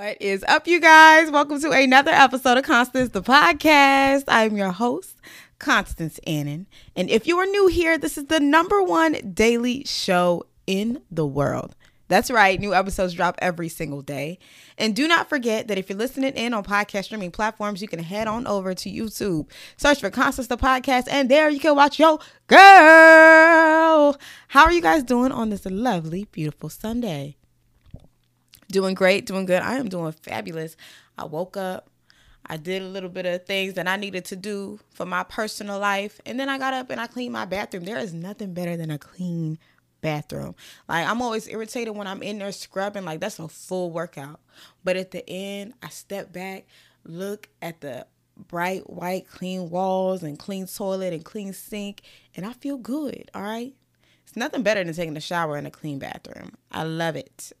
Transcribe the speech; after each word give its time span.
What 0.00 0.16
is 0.18 0.42
up, 0.48 0.66
you 0.66 0.80
guys? 0.80 1.30
Welcome 1.30 1.60
to 1.60 1.72
another 1.72 2.10
episode 2.10 2.56
of 2.56 2.64
Constance 2.64 3.10
the 3.10 3.20
Podcast. 3.20 4.24
I'm 4.28 4.56
your 4.56 4.70
host, 4.70 5.20
Constance 5.58 6.18
Annan. 6.26 6.68
And 6.96 7.10
if 7.10 7.26
you 7.26 7.36
are 7.36 7.44
new 7.44 7.66
here, 7.66 7.98
this 7.98 8.16
is 8.16 8.24
the 8.24 8.40
number 8.40 8.82
one 8.82 9.34
daily 9.34 9.84
show 9.84 10.46
in 10.66 11.02
the 11.10 11.26
world. 11.26 11.76
That's 12.08 12.30
right, 12.30 12.58
new 12.58 12.72
episodes 12.72 13.12
drop 13.12 13.36
every 13.42 13.68
single 13.68 14.00
day. 14.00 14.38
And 14.78 14.96
do 14.96 15.06
not 15.06 15.28
forget 15.28 15.68
that 15.68 15.76
if 15.76 15.90
you're 15.90 15.98
listening 15.98 16.32
in 16.32 16.54
on 16.54 16.64
podcast 16.64 17.04
streaming 17.04 17.30
platforms, 17.30 17.82
you 17.82 17.88
can 17.88 18.02
head 18.02 18.26
on 18.26 18.46
over 18.46 18.72
to 18.72 18.90
YouTube, 18.90 19.50
search 19.76 20.00
for 20.00 20.08
Constance 20.08 20.48
the 20.48 20.56
Podcast, 20.56 21.08
and 21.10 21.30
there 21.30 21.50
you 21.50 21.60
can 21.60 21.76
watch 21.76 21.98
your 21.98 22.18
girl. 22.46 24.16
How 24.48 24.64
are 24.64 24.72
you 24.72 24.80
guys 24.80 25.02
doing 25.02 25.30
on 25.30 25.50
this 25.50 25.66
lovely, 25.66 26.24
beautiful 26.32 26.70
Sunday? 26.70 27.36
Doing 28.70 28.94
great, 28.94 29.26
doing 29.26 29.46
good. 29.46 29.62
I 29.62 29.76
am 29.76 29.88
doing 29.88 30.12
fabulous. 30.12 30.76
I 31.18 31.24
woke 31.24 31.56
up, 31.56 31.90
I 32.46 32.56
did 32.56 32.82
a 32.82 32.86
little 32.86 33.08
bit 33.08 33.26
of 33.26 33.44
things 33.44 33.74
that 33.74 33.86
I 33.88 33.96
needed 33.96 34.24
to 34.26 34.36
do 34.36 34.80
for 34.90 35.06
my 35.06 35.22
personal 35.22 35.78
life, 35.78 36.20
and 36.24 36.38
then 36.38 36.48
I 36.48 36.58
got 36.58 36.74
up 36.74 36.90
and 36.90 37.00
I 37.00 37.06
cleaned 37.06 37.32
my 37.32 37.44
bathroom. 37.44 37.84
There 37.84 37.98
is 37.98 38.14
nothing 38.14 38.54
better 38.54 38.76
than 38.76 38.90
a 38.90 38.98
clean 38.98 39.58
bathroom. 40.00 40.54
Like 40.88 41.06
I'm 41.06 41.20
always 41.22 41.48
irritated 41.48 41.94
when 41.94 42.06
I'm 42.06 42.22
in 42.22 42.38
there 42.38 42.52
scrubbing, 42.52 43.04
like 43.04 43.20
that's 43.20 43.38
a 43.38 43.48
full 43.48 43.90
workout. 43.90 44.40
But 44.82 44.96
at 44.96 45.10
the 45.10 45.28
end, 45.28 45.74
I 45.82 45.88
step 45.90 46.32
back, 46.32 46.66
look 47.04 47.48
at 47.60 47.80
the 47.80 48.06
bright 48.48 48.88
white 48.88 49.28
clean 49.28 49.68
walls 49.70 50.22
and 50.22 50.38
clean 50.38 50.66
toilet 50.66 51.12
and 51.12 51.24
clean 51.24 51.52
sink, 51.52 52.02
and 52.34 52.46
I 52.46 52.52
feel 52.54 52.78
good, 52.78 53.30
all 53.34 53.42
right? 53.42 53.74
It's 54.26 54.36
nothing 54.36 54.62
better 54.62 54.82
than 54.82 54.94
taking 54.94 55.16
a 55.16 55.20
shower 55.20 55.56
in 55.56 55.66
a 55.66 55.70
clean 55.70 55.98
bathroom. 55.98 56.52
I 56.70 56.84
love 56.84 57.16
it. 57.16 57.52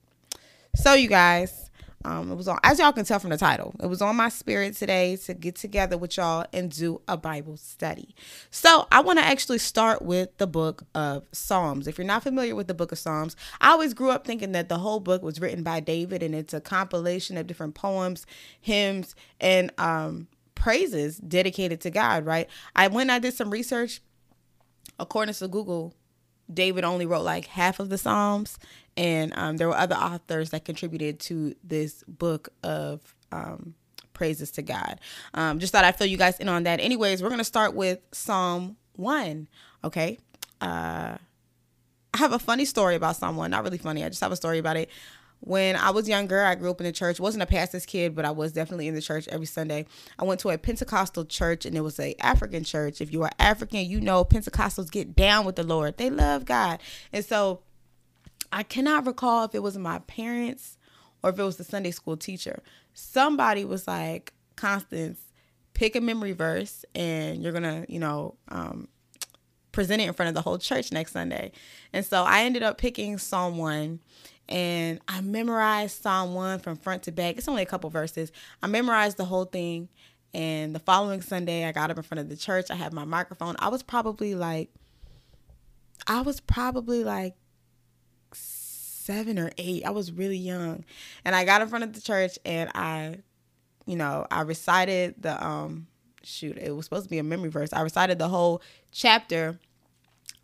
So, 0.74 0.94
you 0.94 1.08
guys, 1.08 1.70
um, 2.04 2.30
it 2.32 2.34
was 2.34 2.48
on, 2.48 2.58
as 2.62 2.78
y'all 2.78 2.92
can 2.92 3.04
tell 3.04 3.18
from 3.18 3.30
the 3.30 3.36
title, 3.36 3.74
it 3.82 3.86
was 3.86 4.00
on 4.00 4.16
my 4.16 4.28
spirit 4.28 4.76
today 4.76 5.16
to 5.16 5.34
get 5.34 5.56
together 5.56 5.98
with 5.98 6.16
y'all 6.16 6.46
and 6.52 6.70
do 6.70 7.02
a 7.08 7.16
Bible 7.16 7.56
study. 7.56 8.14
So, 8.50 8.86
I 8.90 9.00
want 9.00 9.18
to 9.18 9.24
actually 9.24 9.58
start 9.58 10.00
with 10.02 10.36
the 10.38 10.46
book 10.46 10.84
of 10.94 11.24
Psalms. 11.32 11.86
If 11.86 11.98
you're 11.98 12.06
not 12.06 12.22
familiar 12.22 12.54
with 12.54 12.68
the 12.68 12.74
book 12.74 12.92
of 12.92 12.98
Psalms, 12.98 13.36
I 13.60 13.70
always 13.70 13.94
grew 13.94 14.10
up 14.10 14.26
thinking 14.26 14.52
that 14.52 14.68
the 14.68 14.78
whole 14.78 15.00
book 15.00 15.22
was 15.22 15.40
written 15.40 15.62
by 15.62 15.80
David 15.80 16.22
and 16.22 16.34
it's 16.34 16.54
a 16.54 16.60
compilation 16.60 17.36
of 17.36 17.46
different 17.46 17.74
poems, 17.74 18.26
hymns, 18.60 19.14
and 19.40 19.72
um, 19.78 20.28
praises 20.54 21.18
dedicated 21.18 21.80
to 21.80 21.90
God, 21.90 22.24
right? 22.24 22.48
I 22.76 22.88
went 22.88 23.10
I 23.10 23.18
did 23.18 23.34
some 23.34 23.50
research. 23.50 24.00
According 24.98 25.34
to 25.34 25.48
Google, 25.48 25.94
David 26.52 26.84
only 26.84 27.06
wrote 27.06 27.22
like 27.22 27.46
half 27.46 27.80
of 27.80 27.88
the 27.88 27.98
Psalms, 27.98 28.58
and 29.00 29.32
um, 29.34 29.56
there 29.56 29.66
were 29.66 29.76
other 29.76 29.94
authors 29.94 30.50
that 30.50 30.66
contributed 30.66 31.20
to 31.20 31.54
this 31.64 32.04
book 32.06 32.50
of 32.62 33.14
um, 33.32 33.74
praises 34.12 34.50
to 34.50 34.62
God. 34.62 35.00
Um, 35.32 35.58
just 35.58 35.72
thought 35.72 35.86
I'd 35.86 35.96
fill 35.96 36.06
you 36.06 36.18
guys 36.18 36.38
in 36.38 36.50
on 36.50 36.64
that. 36.64 36.80
Anyways, 36.80 37.22
we're 37.22 37.30
going 37.30 37.38
to 37.38 37.44
start 37.44 37.74
with 37.74 38.00
Psalm 38.12 38.76
1. 38.96 39.48
Okay. 39.84 40.18
Uh, 40.60 41.16
I 42.12 42.18
have 42.18 42.34
a 42.34 42.38
funny 42.38 42.66
story 42.66 42.94
about 42.94 43.16
Psalm 43.16 43.36
1. 43.36 43.50
Not 43.50 43.64
really 43.64 43.78
funny. 43.78 44.04
I 44.04 44.10
just 44.10 44.20
have 44.20 44.32
a 44.32 44.36
story 44.36 44.58
about 44.58 44.76
it. 44.76 44.90
When 45.42 45.76
I 45.76 45.88
was 45.88 46.06
younger, 46.06 46.42
I 46.42 46.54
grew 46.54 46.70
up 46.70 46.82
in 46.82 46.84
the 46.84 46.92
church. 46.92 47.18
wasn't 47.18 47.42
a 47.42 47.46
pastor's 47.46 47.86
kid, 47.86 48.14
but 48.14 48.26
I 48.26 48.32
was 48.32 48.52
definitely 48.52 48.86
in 48.86 48.94
the 48.94 49.00
church 49.00 49.26
every 49.28 49.46
Sunday. 49.46 49.86
I 50.18 50.24
went 50.24 50.40
to 50.40 50.50
a 50.50 50.58
Pentecostal 50.58 51.24
church, 51.24 51.64
and 51.64 51.74
it 51.74 51.80
was 51.80 51.98
a 51.98 52.14
African 52.20 52.64
church. 52.64 53.00
If 53.00 53.10
you 53.14 53.22
are 53.22 53.30
African, 53.38 53.86
you 53.86 54.02
know 54.02 54.26
Pentecostals 54.26 54.90
get 54.90 55.16
down 55.16 55.46
with 55.46 55.56
the 55.56 55.62
Lord. 55.62 55.96
They 55.96 56.10
love 56.10 56.44
God, 56.44 56.80
and 57.10 57.24
so 57.24 57.62
I 58.52 58.62
cannot 58.62 59.06
recall 59.06 59.44
if 59.44 59.54
it 59.54 59.62
was 59.62 59.76
my 59.78 60.00
parents 60.00 60.78
or 61.22 61.30
if 61.30 61.38
it 61.38 61.42
was 61.42 61.56
the 61.56 61.64
Sunday 61.64 61.90
school 61.90 62.16
teacher. 62.16 62.62
Somebody 62.94 63.64
was 63.64 63.86
like, 63.86 64.32
Constance, 64.56 65.20
pick 65.74 65.96
a 65.96 66.00
memory 66.00 66.32
verse, 66.32 66.84
and 66.94 67.42
you're 67.42 67.52
gonna, 67.52 67.86
you 67.88 67.98
know, 67.98 68.34
um, 68.48 68.88
present 69.72 70.02
it 70.02 70.08
in 70.08 70.12
front 70.12 70.28
of 70.28 70.34
the 70.34 70.42
whole 70.42 70.58
church 70.58 70.92
next 70.92 71.12
Sunday. 71.12 71.52
And 71.92 72.04
so 72.04 72.24
I 72.24 72.42
ended 72.42 72.62
up 72.62 72.78
picking 72.78 73.18
Psalm 73.18 73.56
1 73.56 74.00
and 74.48 75.00
I 75.06 75.20
memorized 75.20 76.02
Psalm 76.02 76.34
1 76.34 76.58
from 76.58 76.76
front 76.76 77.04
to 77.04 77.12
back. 77.12 77.38
It's 77.38 77.48
only 77.48 77.62
a 77.62 77.66
couple 77.66 77.88
verses. 77.88 78.32
I 78.62 78.66
memorized 78.66 79.16
the 79.16 79.24
whole 79.24 79.44
thing. 79.44 79.88
And 80.32 80.74
the 80.74 80.80
following 80.80 81.22
Sunday, 81.22 81.64
I 81.64 81.72
got 81.72 81.90
up 81.90 81.96
in 81.96 82.02
front 82.02 82.20
of 82.20 82.28
the 82.28 82.36
church. 82.36 82.70
I 82.70 82.74
had 82.74 82.92
my 82.92 83.04
microphone. 83.04 83.56
I 83.58 83.68
was 83.68 83.82
probably 83.82 84.34
like, 84.34 84.70
I 86.06 86.20
was 86.20 86.40
probably 86.40 87.04
like 87.04 87.34
seven 89.10 89.38
or 89.38 89.50
eight. 89.58 89.84
I 89.84 89.90
was 89.90 90.12
really 90.12 90.36
young. 90.36 90.84
And 91.24 91.34
I 91.34 91.44
got 91.44 91.62
in 91.62 91.68
front 91.68 91.84
of 91.84 91.92
the 91.92 92.00
church 92.00 92.38
and 92.44 92.70
I, 92.74 93.18
you 93.86 93.96
know, 93.96 94.26
I 94.30 94.42
recited 94.42 95.16
the, 95.18 95.44
um, 95.44 95.88
shoot, 96.22 96.56
it 96.58 96.70
was 96.70 96.84
supposed 96.84 97.04
to 97.04 97.10
be 97.10 97.18
a 97.18 97.24
memory 97.24 97.50
verse. 97.50 97.72
I 97.72 97.80
recited 97.80 98.18
the 98.18 98.28
whole 98.28 98.62
chapter 98.92 99.58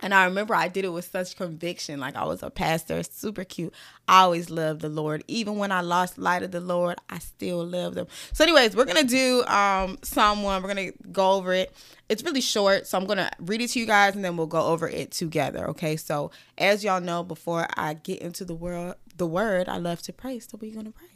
and 0.00 0.12
I 0.12 0.24
remember 0.24 0.54
I 0.54 0.68
did 0.68 0.84
it 0.84 0.90
with 0.90 1.10
such 1.10 1.36
conviction. 1.36 2.00
Like 2.00 2.16
I 2.16 2.24
was 2.24 2.42
a 2.42 2.50
pastor, 2.50 3.02
super 3.02 3.44
cute. 3.44 3.72
I 4.06 4.22
always 4.22 4.50
loved 4.50 4.82
the 4.82 4.88
Lord. 4.88 5.24
Even 5.26 5.56
when 5.56 5.72
I 5.72 5.80
lost 5.80 6.18
light 6.18 6.42
of 6.42 6.50
the 6.50 6.60
Lord, 6.60 6.98
I 7.08 7.18
still 7.18 7.64
loved 7.64 7.96
them. 7.96 8.06
So, 8.32 8.44
anyways, 8.44 8.76
we're 8.76 8.84
gonna 8.84 9.04
do 9.04 9.44
um 9.44 9.98
Psalm 10.02 10.42
one. 10.42 10.62
We're 10.62 10.68
gonna 10.68 10.92
go 11.12 11.32
over 11.32 11.52
it. 11.54 11.72
It's 12.08 12.22
really 12.22 12.40
short, 12.40 12.86
so 12.86 12.98
I'm 12.98 13.06
gonna 13.06 13.30
read 13.38 13.62
it 13.62 13.70
to 13.70 13.80
you 13.80 13.86
guys 13.86 14.14
and 14.14 14.24
then 14.24 14.36
we'll 14.36 14.46
go 14.46 14.66
over 14.66 14.88
it 14.88 15.10
together. 15.12 15.68
Okay. 15.70 15.96
So 15.96 16.30
as 16.58 16.84
y'all 16.84 17.00
know, 17.00 17.22
before 17.22 17.66
I 17.76 17.94
get 17.94 18.20
into 18.20 18.44
the 18.44 18.54
world 18.54 18.96
the 19.16 19.26
word, 19.26 19.68
I 19.68 19.78
love 19.78 20.02
to 20.02 20.12
pray. 20.12 20.38
So 20.40 20.58
we're 20.60 20.74
gonna 20.74 20.92
pray. 20.92 21.15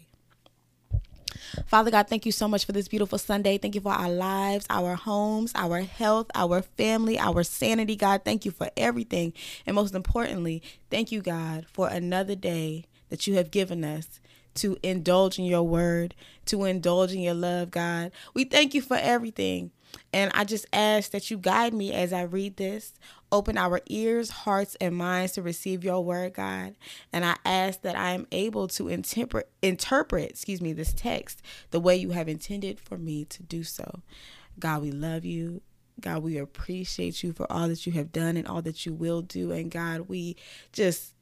Father 1.67 1.91
God, 1.91 2.09
thank 2.09 2.27
you 2.27 2.33
so 2.33 2.49
much 2.49 2.65
for 2.65 2.73
this 2.73 2.89
beautiful 2.89 3.19
Sunday. 3.19 3.59
Thank 3.59 3.75
you 3.75 3.81
for 3.81 3.93
our 3.93 4.11
lives, 4.11 4.67
our 4.71 4.95
homes, 4.95 5.53
our 5.55 5.81
health, 5.81 6.31
our 6.35 6.63
family, 6.63 7.19
our 7.19 7.43
sanity, 7.43 7.97
God. 7.97 8.23
Thank 8.25 8.45
you 8.45 8.51
for 8.51 8.71
everything. 8.77 9.33
And 9.67 9.77
most 9.77 9.95
importantly, 9.95 10.63
thank 10.91 11.13
you, 11.13 11.21
God, 11.21 11.67
for 11.73 11.89
another 11.89 12.35
day 12.35 12.85
that 13.09 13.27
you 13.27 13.35
have 13.35 13.51
given 13.51 13.85
us 13.85 14.21
to 14.55 14.77
indulge 14.83 15.39
in 15.39 15.45
your 15.45 15.63
word, 15.63 16.15
to 16.47 16.65
indulge 16.65 17.13
in 17.13 17.21
your 17.21 17.35
love, 17.35 17.71
God. 17.71 18.13
We 18.35 18.45
thank 18.45 18.75
you 18.75 18.83
for 18.83 18.97
everything. 18.97 19.71
And 20.13 20.31
I 20.35 20.45
just 20.45 20.67
ask 20.73 21.11
that 21.13 21.31
you 21.31 21.39
guide 21.39 21.73
me 21.73 21.93
as 21.93 22.13
I 22.13 22.23
read 22.23 22.57
this. 22.57 22.95
Open 23.33 23.57
our 23.57 23.81
ears, 23.87 24.31
hearts, 24.31 24.77
and 24.81 24.97
minds 24.97 25.33
to 25.33 25.43
receive 25.43 25.85
your 25.85 26.05
word, 26.05 26.35
God. 26.35 26.75
And 27.13 27.25
I 27.25 27.37
ask 27.45 27.83
that 27.83 27.97
I 27.97 28.11
am 28.13 28.27
able 28.33 28.67
to 28.69 28.89
interpret, 28.89 29.49
interpret, 29.63 30.31
excuse 30.31 30.61
me, 30.61 30.73
this 30.73 30.93
text 30.93 31.43
the 31.71 31.81
way 31.81 31.97
you 31.97 32.11
have 32.11 32.29
intended 32.29 32.81
for 32.81 32.99
me 32.99 33.25
to 33.27 33.43
do 33.43 33.63
so. 33.63 34.01
God, 34.59 34.83
we 34.83 34.91
love 34.91 35.25
you. 35.25 35.63
God, 36.01 36.23
we 36.23 36.39
appreciate 36.39 37.23
you 37.23 37.33
for 37.33 37.51
all 37.53 37.69
that 37.69 37.87
you 37.87 37.93
have 37.93 38.11
done 38.11 38.37
and 38.37 38.49
all 38.49 38.63
that 38.63 38.85
you 38.87 38.93
will 38.93 39.23
do. 39.23 39.53
And 39.53 39.71
God, 39.71 40.09
we 40.09 40.37
just, 40.73 41.15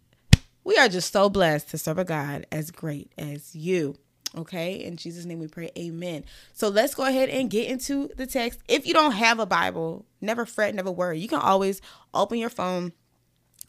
we 0.64 0.76
are 0.76 0.88
just 0.88 1.12
so 1.12 1.28
blessed 1.28 1.70
to 1.70 1.78
serve 1.78 1.98
a 1.98 2.04
God 2.04 2.46
as 2.50 2.70
great 2.70 3.12
as 3.18 3.54
you. 3.54 3.96
Okay, 4.36 4.74
in 4.74 4.96
Jesus' 4.96 5.24
name 5.24 5.38
we 5.38 5.48
pray, 5.48 5.70
amen. 5.78 6.24
So 6.52 6.68
let's 6.68 6.94
go 6.94 7.04
ahead 7.04 7.30
and 7.30 7.48
get 7.48 7.68
into 7.68 8.10
the 8.16 8.26
text. 8.26 8.60
If 8.68 8.86
you 8.86 8.92
don't 8.92 9.12
have 9.12 9.38
a 9.38 9.46
Bible, 9.46 10.04
never 10.20 10.44
fret, 10.44 10.74
never 10.74 10.90
worry. 10.90 11.18
You 11.18 11.28
can 11.28 11.40
always 11.40 11.80
open 12.12 12.38
your 12.38 12.50
phone 12.50 12.92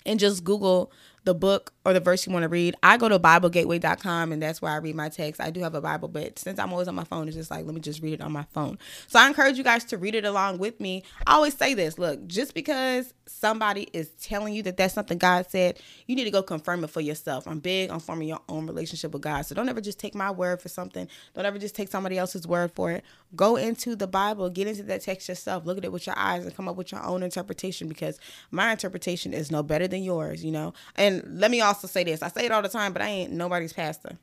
and 0.06 0.20
just 0.20 0.44
Google 0.44 0.92
the 1.30 1.36
book 1.36 1.74
or 1.86 1.94
the 1.94 2.00
verse 2.00 2.26
you 2.26 2.34
want 2.34 2.42
to 2.42 2.50
read. 2.50 2.74
I 2.82 2.98
go 2.98 3.08
to 3.08 3.20
BibleGateway.com 3.20 4.32
and 4.32 4.42
that's 4.42 4.64
where 4.64 4.72
I 4.72 4.78
read 4.78 4.96
my 4.96 5.10
text. 5.10 5.40
I 5.40 5.52
do 5.52 5.60
have 5.60 5.76
a 5.76 5.82
Bible, 5.82 6.08
but 6.08 6.40
since 6.40 6.58
I'm 6.58 6.72
always 6.72 6.88
on 6.88 6.96
my 6.96 7.04
phone, 7.04 7.28
it's 7.28 7.38
just 7.38 7.52
like, 7.52 7.66
let 7.66 7.76
me 7.76 7.82
just 7.82 8.02
read 8.02 8.14
it 8.14 8.22
on 8.22 8.32
my 8.32 8.46
phone. 8.52 8.80
So 9.06 9.20
I 9.20 9.28
encourage 9.28 9.56
you 9.56 9.64
guys 9.64 9.84
to 9.86 9.98
read 9.98 10.16
it 10.16 10.26
along 10.26 10.58
with 10.58 10.80
me. 10.80 11.04
I 11.28 11.34
always 11.34 11.56
say 11.56 11.76
this 11.76 12.00
look, 12.00 12.26
just 12.26 12.56
because 12.56 13.14
somebody 13.28 13.90
is 13.94 14.10
telling 14.22 14.56
you 14.56 14.64
that 14.64 14.76
that's 14.76 14.96
something 14.96 15.20
God 15.20 15.46
said, 15.50 15.80
you 16.08 16.16
need 16.16 16.24
to 16.24 16.32
go 16.32 16.42
confirm 16.42 16.84
it 16.84 16.90
for 16.90 17.02
yourself. 17.02 17.48
I'm 17.48 17.60
big 17.60 17.92
on 17.92 18.00
forming 18.00 18.28
your 18.28 18.42
own 18.50 18.66
relationship 18.66 19.12
with 19.12 19.22
God. 19.22 19.44
So 19.44 19.54
don't 19.54 19.70
ever 19.70 19.82
just 19.82 20.00
take 20.00 20.16
my 20.16 20.32
word 20.32 20.64
for 20.64 20.70
something. 20.70 21.08
Don't 21.36 21.46
ever 21.46 21.60
just 21.60 21.76
take 21.76 21.90
somebody 21.90 22.18
else's 22.18 22.48
word 22.48 22.72
for 22.72 22.90
it. 22.92 23.04
Go 23.36 23.56
into 23.56 23.96
the 23.96 24.08
Bible, 24.08 24.50
get 24.50 24.68
into 24.68 24.82
that 24.84 25.02
text 25.02 25.30
yourself, 25.30 25.66
look 25.66 25.78
at 25.78 25.86
it 25.86 25.92
with 25.92 26.08
your 26.08 26.18
eyes, 26.18 26.44
and 26.44 26.56
come 26.56 26.68
up 26.68 26.76
with 26.76 26.92
your 26.92 27.04
own 27.04 27.22
interpretation 27.22 27.88
because 27.88 28.20
my 28.50 28.72
interpretation 28.72 29.34
is 29.34 29.52
no 29.52 29.62
better 29.62 29.88
than 29.88 30.04
yours, 30.04 30.44
you 30.44 30.52
know? 30.52 30.74
And 30.96 31.19
let 31.28 31.52
me 31.52 31.62
also 31.62 31.88
say 31.88 32.04
this 32.04 32.22
I 32.22 32.30
say 32.30 32.46
it 32.46 32.52
all 32.52 32.62
the 32.62 32.70
time, 32.70 32.94
but 32.94 33.02
I 33.02 33.08
ain't 33.08 33.32
nobody's 33.32 33.74
pastor. 33.74 34.18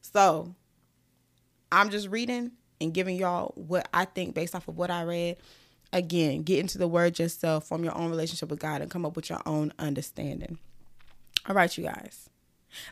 So 0.00 0.54
I'm 1.72 1.90
just 1.90 2.08
reading 2.08 2.52
and 2.80 2.92
giving 2.92 3.16
y'all 3.16 3.52
what 3.56 3.88
I 3.92 4.04
think 4.04 4.34
based 4.34 4.54
off 4.54 4.68
of 4.68 4.76
what 4.76 4.90
I 4.90 5.02
read 5.02 5.36
again, 5.92 6.42
get 6.42 6.58
into 6.58 6.78
the 6.78 6.88
word 6.88 7.18
yourself, 7.18 7.66
form 7.66 7.84
your 7.84 7.96
own 7.96 8.10
relationship 8.10 8.50
with 8.50 8.58
God, 8.58 8.82
and 8.82 8.90
come 8.90 9.06
up 9.06 9.16
with 9.16 9.30
your 9.30 9.40
own 9.46 9.72
understanding. 9.78 10.58
All 11.48 11.54
right, 11.54 11.76
you 11.76 11.84
guys. 11.84 12.28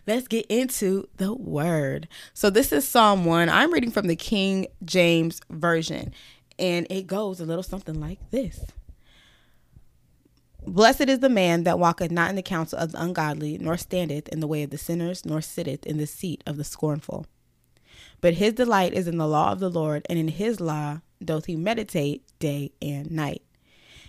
Let's 0.06 0.28
get 0.28 0.46
into 0.46 1.08
the 1.16 1.34
word. 1.34 2.08
So, 2.32 2.48
this 2.48 2.72
is 2.72 2.88
Psalm 2.88 3.24
1. 3.24 3.48
I'm 3.48 3.72
reading 3.72 3.90
from 3.90 4.06
the 4.06 4.16
King 4.16 4.68
James 4.84 5.40
Version, 5.50 6.14
and 6.58 6.86
it 6.88 7.06
goes 7.06 7.40
a 7.40 7.44
little 7.44 7.62
something 7.62 8.00
like 8.00 8.18
this 8.30 8.64
Blessed 10.66 11.08
is 11.08 11.18
the 11.18 11.28
man 11.28 11.64
that 11.64 11.78
walketh 11.78 12.10
not 12.10 12.30
in 12.30 12.36
the 12.36 12.42
counsel 12.42 12.78
of 12.78 12.92
the 12.92 13.02
ungodly, 13.02 13.58
nor 13.58 13.76
standeth 13.76 14.28
in 14.28 14.40
the 14.40 14.46
way 14.46 14.62
of 14.62 14.70
the 14.70 14.78
sinners, 14.78 15.24
nor 15.24 15.42
sitteth 15.42 15.84
in 15.84 15.98
the 15.98 16.06
seat 16.06 16.42
of 16.46 16.56
the 16.56 16.64
scornful. 16.64 17.26
But 18.22 18.34
his 18.34 18.54
delight 18.54 18.94
is 18.94 19.06
in 19.06 19.18
the 19.18 19.28
law 19.28 19.52
of 19.52 19.60
the 19.60 19.68
Lord, 19.68 20.06
and 20.08 20.18
in 20.18 20.28
his 20.28 20.60
law 20.60 21.00
doth 21.22 21.44
he 21.44 21.56
meditate 21.56 22.24
day 22.38 22.72
and 22.80 23.10
night. 23.10 23.42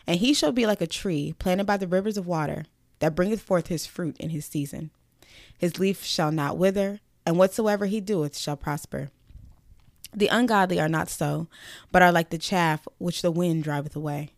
And 0.08 0.20
he 0.20 0.34
shall 0.34 0.54
be 0.54 0.66
like 0.66 0.82
a 0.82 0.88
tree 0.88 1.36
planted 1.40 1.66
by 1.66 1.76
the 1.76 1.88
rivers 1.88 2.18
of 2.18 2.26
water, 2.26 2.66
that 3.00 3.16
bringeth 3.16 3.42
forth 3.42 3.68
his 3.68 3.86
fruit 3.86 4.16
in 4.18 4.30
his 4.30 4.46
season. 4.46 4.92
His 5.58 5.78
leaf 5.78 6.04
shall 6.04 6.32
not 6.32 6.58
wither, 6.58 7.02
and 7.26 7.38
whatsoever 7.38 7.86
he 7.86 8.00
doeth 8.00 8.38
shall 8.38 8.56
prosper. 8.56 9.10
The 10.14 10.28
ungodly 10.28 10.80
are 10.80 10.88
not 10.88 11.10
so, 11.10 11.48
but 11.92 12.02
are 12.02 12.12
like 12.14 12.30
the 12.30 12.38
chaff 12.38 12.88
which 12.98 13.22
the 13.22 13.32
wind 13.32 13.66
driveth 13.66 13.96
away. 13.96 14.30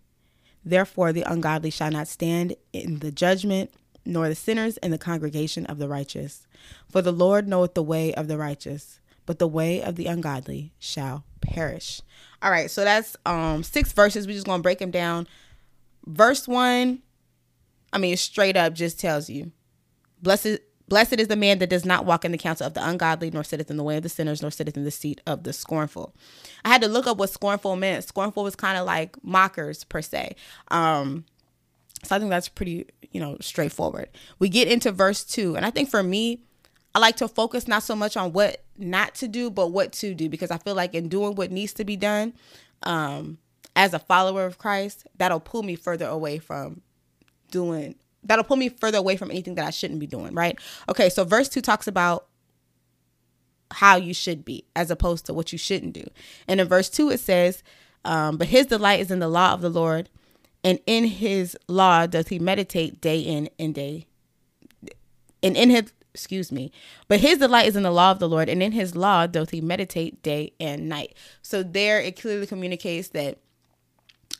Therefore, 0.68 1.14
the 1.14 1.24
ungodly 1.24 1.69
shall 1.69 1.92
not 1.92 2.10
stand 2.10 2.54
in 2.74 3.00
the 3.00 3.12
judgment, 3.12 3.72
nor 4.06 4.28
the 4.28 4.36
sinners 4.36 4.75
in 4.78 4.92
the 4.92 4.98
congregation 4.98 5.66
of 5.68 5.78
the 5.78 5.88
righteous. 5.88 6.46
For 6.90 7.02
the 7.02 7.14
Lord 7.14 7.48
knoweth 7.48 7.74
the 7.74 7.84
way 7.84 8.14
of 8.14 8.28
the 8.28 8.38
righteous, 8.38 9.00
but 9.25 9.40
the 9.40 9.48
way 9.48 9.81
of 9.81 9.96
the 9.96 10.08
ungodly 10.08 10.74
shall 10.78 11.24
perish. 11.40 12.02
All 12.42 12.52
right, 12.52 12.69
so 12.69 12.84
that's 12.84 13.16
um 13.25 13.64
six 13.64 13.94
verses. 13.94 14.28
We're 14.28 14.34
just 14.34 14.46
gonna 14.46 14.62
break 14.62 14.80
them 14.80 14.92
down. 14.92 15.28
Verse 16.06 16.50
one, 16.50 17.02
I 17.94 17.98
mean, 17.98 18.18
straight 18.18 18.58
up 18.58 18.74
just 18.74 19.00
tells 19.00 19.30
you, 19.30 19.54
blessed 20.22 20.60
Blessed 20.88 21.19
is 21.19 21.28
the 21.28 21.36
man 21.36 21.60
that 21.60 21.69
does 21.69 21.86
not 21.86 22.06
walk 22.06 22.24
in 22.24 22.31
the 22.31 22.38
counsel 22.38 22.66
of 22.66 22.74
the 22.74 22.88
ungodly, 22.88 23.30
nor 23.30 23.44
sitteth 23.44 23.69
in 23.69 23.78
the 23.78 23.84
way 23.84 23.98
of 23.98 24.04
the 24.04 24.10
sinners, 24.10 24.42
nor 24.42 24.51
sitteth 24.51 24.78
in 24.78 24.84
the 24.84 24.92
seat 24.92 25.22
of 25.28 25.44
the 25.44 25.51
scornful. 25.51 26.13
I 26.63 26.69
had 26.69 26.81
to 26.81 26.88
look 26.88 27.07
up 27.07 27.18
what 27.18 27.30
scornful 27.30 27.75
meant. 27.75 28.06
Scornful 28.06 28.44
was 28.44 28.56
kind 28.56 28.78
of 28.78 28.86
like 28.86 29.22
mockers 29.24 29.84
per 29.84 30.01
se. 30.01 30.36
Um, 30.69 31.25
so 32.04 32.16
I 32.16 32.19
think 32.19 32.30
that's 32.30 32.48
pretty, 32.48 32.86
you 33.12 33.19
know, 33.19 33.38
straightforward. 33.42 34.10
We 34.39 34.50
get 34.50 34.68
into 34.68 34.92
verse 34.92 35.24
two, 35.24 35.56
and 35.56 35.66
I 35.66 35.72
think 35.72 35.89
for 35.89 36.04
me, 36.04 36.42
I 36.95 37.00
like 37.00 37.18
to 37.18 37.28
focus 37.28 37.68
not 37.68 37.83
so 37.83 37.95
much 37.95 38.16
on 38.16 38.33
what 38.33 38.63
not 38.78 39.13
to 39.16 39.28
do, 39.28 39.51
but 39.51 39.68
what 39.68 39.92
to 39.94 40.13
do, 40.13 40.30
because 40.30 40.51
I 40.51 40.57
feel 40.57 40.74
like 40.74 40.94
in 40.94 41.10
doing 41.10 41.36
what 41.36 41.51
needs 41.51 41.74
to 41.74 41.83
be 41.83 41.95
done, 41.95 42.33
um, 42.83 43.40
as 43.75 43.94
a 43.94 44.00
follower 44.00 44.45
of 44.45 44.57
Christ, 44.57 45.06
that'll 45.18 45.40
pull 45.40 45.63
me 45.63 45.75
further 45.75 46.07
away 46.07 46.40
from 46.40 46.81
doing 47.51 47.95
that'll 48.24 48.44
pull 48.44 48.58
me 48.58 48.69
further 48.69 48.98
away 48.98 49.18
from 49.18 49.31
anything 49.31 49.56
that 49.56 49.66
I 49.66 49.69
shouldn't 49.69 50.00
be 50.00 50.08
doing, 50.08 50.34
right? 50.34 50.60
Okay, 50.90 51.10
so 51.10 51.24
verse 51.24 51.50
2 51.50 51.62
talks 51.62 51.88
about 51.88 52.28
how 53.72 53.96
you 53.96 54.14
should 54.14 54.46
be 54.46 54.66
as 54.75 54.90
opposed 54.90 55.25
to 55.25 55.34
what 55.34 55.52
you 55.52 55.58
shouldn't 55.58 55.94
do. 55.94 56.06
And 56.48 56.60
in 56.60 56.68
verse 56.68 56.90
2 56.90 57.10
it 57.10 57.19
says, 57.19 57.64
um, 58.06 58.38
but 58.38 58.48
his 58.48 58.68
delight 58.68 59.00
is 59.00 59.12
in 59.12 59.19
the 59.19 59.28
law 59.28 59.54
of 59.54 59.62
the 59.62 59.69
Lord, 59.69 60.10
and 60.64 60.80
in 60.86 61.06
his 61.06 61.58
law 61.68 62.08
does 62.08 62.30
he 62.30 62.40
meditate 62.40 63.02
day 63.02 63.19
in 63.19 63.50
and 63.60 63.75
day. 63.75 64.08
And 65.44 65.56
in 65.58 65.69
his 65.69 65.92
excuse 66.14 66.52
me, 66.52 66.72
but 67.08 67.19
his 67.19 67.38
delight 67.38 67.68
is 67.68 67.75
in 67.75 67.84
the 67.84 67.92
law 67.92 68.10
of 68.10 68.18
the 68.18 68.28
Lord, 68.28 68.50
and 68.50 68.64
in 68.64 68.72
his 68.72 68.96
law 68.96 69.28
doth 69.28 69.52
he 69.52 69.62
meditate 69.62 70.24
day 70.24 70.52
and 70.60 70.90
night. 70.90 71.14
So 71.44 71.62
there 71.62 72.02
it 72.02 72.19
clearly 72.19 72.48
communicates 72.48 73.10
that 73.10 73.38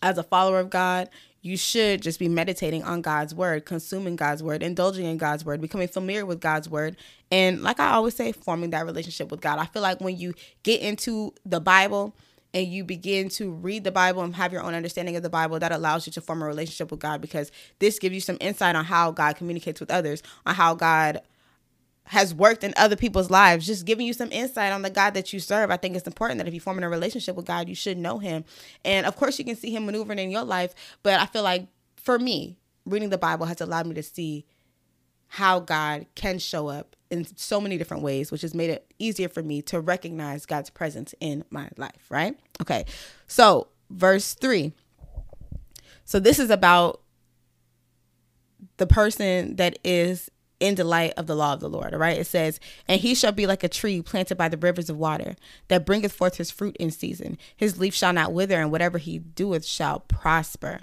as 0.02 0.18
a 0.18 0.24
follower 0.24 0.60
of 0.60 0.72
God, 0.72 1.08
you 1.48 1.56
should 1.56 2.02
just 2.02 2.20
be 2.20 2.28
meditating 2.28 2.84
on 2.84 3.02
God's 3.02 3.34
word, 3.34 3.66
consuming 3.66 4.18
God's 4.18 4.44
word, 4.44 4.62
indulging 4.62 5.06
in 5.06 5.18
God's 5.18 5.46
word, 5.46 5.62
becoming 5.62 5.88
familiar 5.88 6.26
with 6.26 6.42
God's 6.42 6.70
word. 6.70 6.98
And 7.32 7.64
like 7.64 7.80
I 7.80 7.94
always 7.94 8.16
say, 8.16 8.34
forming 8.34 8.72
that 8.72 8.86
relationship 8.86 9.32
with 9.32 9.40
God. 9.40 9.58
I 9.58 9.66
feel 9.66 9.82
like 9.82 10.02
when 10.02 10.18
you 10.18 10.34
get 10.64 10.82
into 10.82 11.34
the 11.46 11.62
Bible 11.62 12.14
and 12.54 12.68
you 12.68 12.84
begin 12.84 13.30
to 13.30 13.52
read 13.52 13.86
the 13.86 13.92
Bible 13.92 14.24
and 14.24 14.36
have 14.36 14.52
your 14.52 14.62
own 14.62 14.74
understanding 14.74 15.16
of 15.16 15.24
the 15.24 15.30
Bible, 15.30 15.58
that 15.60 15.72
allows 15.72 16.06
you 16.06 16.12
to 16.14 16.22
form 16.22 16.42
a 16.42 16.46
relationship 16.46 16.92
with 16.92 17.00
God 17.00 17.22
because 17.22 17.50
this 17.80 17.98
gives 17.98 18.14
you 18.14 18.22
some 18.22 18.38
insight 18.42 18.76
on 18.76 18.84
how 18.84 19.12
God 19.12 19.38
communicates 19.38 19.80
with 19.80 19.90
others, 19.90 20.22
on 20.46 20.54
how 20.54 20.76
God 20.76 21.22
has 22.08 22.34
worked 22.34 22.64
in 22.64 22.74
other 22.78 22.96
people's 22.96 23.30
lives, 23.30 23.66
just 23.66 23.86
giving 23.86 24.06
you 24.06 24.14
some 24.14 24.32
insight 24.32 24.72
on 24.72 24.82
the 24.82 24.90
God 24.90 25.14
that 25.14 25.34
you 25.34 25.40
serve. 25.40 25.70
I 25.70 25.78
think 25.78 25.96
it's 25.96 26.08
important 26.08 26.38
that 26.38 26.48
if 26.48 26.54
you 26.54 26.60
form 26.60 26.78
in 26.78 26.84
a 26.84 26.90
relationship 26.90 27.36
with 27.36 27.46
God, 27.46 27.68
you 27.68 27.76
should 27.76 27.98
know 27.98 28.18
Him. 28.20 28.46
And 28.86 29.06
of 29.06 29.16
course, 29.16 29.38
you 29.38 29.46
can 29.46 29.56
see 29.56 29.72
Him 29.72 29.86
maneuvering 29.86 30.20
in 30.20 30.32
your 30.32 30.44
life. 30.44 30.74
But 31.04 31.20
I 31.20 31.26
feel 31.26 31.44
like 31.44 31.68
for 31.98 32.18
me, 32.18 32.58
reading 32.86 33.10
the 33.10 33.18
Bible 33.18 33.46
has 33.46 33.60
allowed 33.60 33.88
me 33.88 33.96
to 33.96 34.04
see 34.04 34.46
how 35.28 35.60
God 35.60 36.06
can 36.16 36.40
show 36.40 36.70
up 36.70 36.96
in 37.10 37.26
so 37.38 37.60
many 37.60 37.78
different 37.78 38.04
ways, 38.04 38.32
which 38.32 38.42
has 38.42 38.54
made 38.54 38.70
it 38.70 38.94
easier 39.00 39.28
for 39.28 39.44
me 39.44 39.62
to 39.64 39.80
recognize 39.82 40.46
God's 40.46 40.70
presence 40.70 41.14
in 41.20 41.44
my 41.50 41.70
life, 41.76 42.06
right? 42.10 42.40
Okay. 42.62 42.86
So, 43.28 43.68
verse 43.90 44.34
3. 44.34 44.72
So, 46.06 46.20
this 46.20 46.40
is 46.40 46.50
about 46.50 47.02
the 48.78 48.88
person 48.88 49.58
that 49.58 49.78
is 49.84 50.30
in 50.60 50.76
delight 50.76 51.14
of 51.18 51.28
the 51.28 51.36
law 51.36 51.54
of 51.54 51.60
the 51.60 51.70
Lord. 51.70 51.94
All 51.94 52.00
right. 52.00 52.18
It 52.18 52.28
says, 52.28 52.60
And 52.88 53.00
he 53.00 53.14
shall 53.16 53.32
be 53.32 53.46
like 53.46 53.64
a 53.64 53.70
tree 53.70 54.02
planted 54.02 54.38
by 54.38 54.50
the 54.50 54.58
rivers 54.58 54.90
of 54.90 54.98
water, 54.98 55.36
that 55.68 55.86
bringeth 55.86 56.14
forth 56.14 56.38
his 56.38 56.52
fruit 56.52 56.76
in 56.78 56.92
season. 56.92 57.38
His 57.56 57.80
leaf 57.80 57.94
shall 57.94 58.14
not 58.14 58.34
wither, 58.34 58.60
and 58.60 58.72
whatever 58.72 58.98
he 58.98 59.20
doeth 59.20 59.66
shall 59.66 60.00
prosper. 60.02 60.82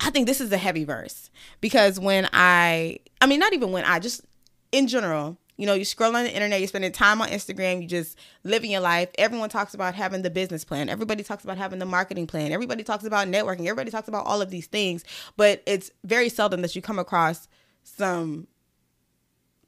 I 0.00 0.10
think 0.10 0.26
this 0.26 0.40
is 0.40 0.52
a 0.52 0.58
heavy 0.58 0.84
verse 0.84 1.30
because 1.60 1.98
when 1.98 2.28
I, 2.32 2.98
I 3.20 3.26
mean, 3.26 3.40
not 3.40 3.54
even 3.54 3.72
when 3.72 3.84
I, 3.84 3.98
just 3.98 4.22
in 4.70 4.88
general, 4.88 5.38
you 5.56 5.64
know, 5.64 5.72
you 5.72 5.86
scroll 5.86 6.14
on 6.14 6.24
the 6.24 6.34
internet, 6.34 6.60
you're 6.60 6.68
spending 6.68 6.92
time 6.92 7.22
on 7.22 7.28
Instagram, 7.28 7.80
you 7.80 7.88
just 7.88 8.18
living 8.44 8.70
your 8.70 8.82
life. 8.82 9.08
Everyone 9.16 9.48
talks 9.48 9.72
about 9.72 9.94
having 9.94 10.20
the 10.20 10.28
business 10.28 10.64
plan. 10.64 10.90
Everybody 10.90 11.22
talks 11.22 11.44
about 11.44 11.56
having 11.56 11.78
the 11.78 11.86
marketing 11.86 12.26
plan. 12.26 12.52
Everybody 12.52 12.84
talks 12.84 13.04
about 13.04 13.28
networking. 13.28 13.60
Everybody 13.60 13.90
talks 13.90 14.08
about 14.08 14.26
all 14.26 14.42
of 14.42 14.50
these 14.50 14.66
things. 14.66 15.02
But 15.38 15.62
it's 15.64 15.90
very 16.04 16.28
seldom 16.28 16.60
that 16.60 16.76
you 16.76 16.82
come 16.82 16.98
across 16.98 17.48
some 17.86 18.48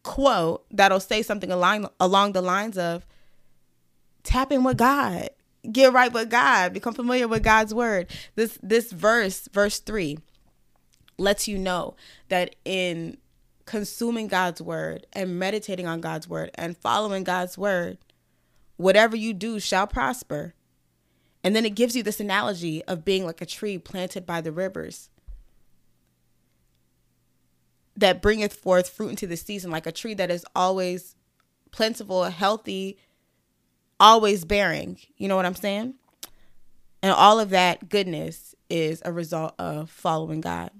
quote 0.02 0.64
that'll 0.70 1.00
say 1.00 1.22
something 1.22 1.52
along 1.52 1.88
along 2.00 2.32
the 2.32 2.42
lines 2.42 2.76
of 2.76 3.06
tap 4.22 4.50
in 4.50 4.64
with 4.64 4.76
God, 4.76 5.28
get 5.70 5.92
right 5.92 6.12
with 6.12 6.30
God, 6.30 6.72
become 6.72 6.94
familiar 6.94 7.28
with 7.28 7.42
God's 7.42 7.72
word. 7.72 8.08
This 8.34 8.58
this 8.62 8.90
verse, 8.92 9.48
verse 9.52 9.78
3 9.78 10.18
lets 11.20 11.48
you 11.48 11.58
know 11.58 11.96
that 12.28 12.54
in 12.64 13.18
consuming 13.66 14.28
God's 14.28 14.62
word 14.62 15.06
and 15.12 15.38
meditating 15.38 15.86
on 15.86 16.00
God's 16.00 16.28
word 16.28 16.50
and 16.54 16.76
following 16.76 17.24
God's 17.24 17.58
word, 17.58 17.98
whatever 18.76 19.16
you 19.16 19.34
do 19.34 19.58
shall 19.60 19.86
prosper. 19.86 20.54
And 21.44 21.54
then 21.54 21.64
it 21.64 21.74
gives 21.74 21.94
you 21.96 22.02
this 22.02 22.20
analogy 22.20 22.84
of 22.84 23.04
being 23.04 23.26
like 23.26 23.40
a 23.40 23.46
tree 23.46 23.78
planted 23.78 24.26
by 24.26 24.40
the 24.40 24.52
rivers 24.52 25.10
that 27.98 28.22
bringeth 28.22 28.54
forth 28.54 28.88
fruit 28.88 29.10
into 29.10 29.26
the 29.26 29.36
season, 29.36 29.70
like 29.70 29.86
a 29.86 29.92
tree 29.92 30.14
that 30.14 30.30
is 30.30 30.44
always 30.54 31.16
plentiful, 31.70 32.24
healthy, 32.24 32.98
always 33.98 34.44
bearing. 34.44 34.98
You 35.16 35.28
know 35.28 35.36
what 35.36 35.46
I'm 35.46 35.54
saying? 35.54 35.94
And 37.02 37.12
all 37.12 37.40
of 37.40 37.50
that 37.50 37.88
goodness 37.88 38.54
is 38.70 39.02
a 39.04 39.12
result 39.12 39.54
of 39.58 39.90
following 39.90 40.40
God. 40.40 40.70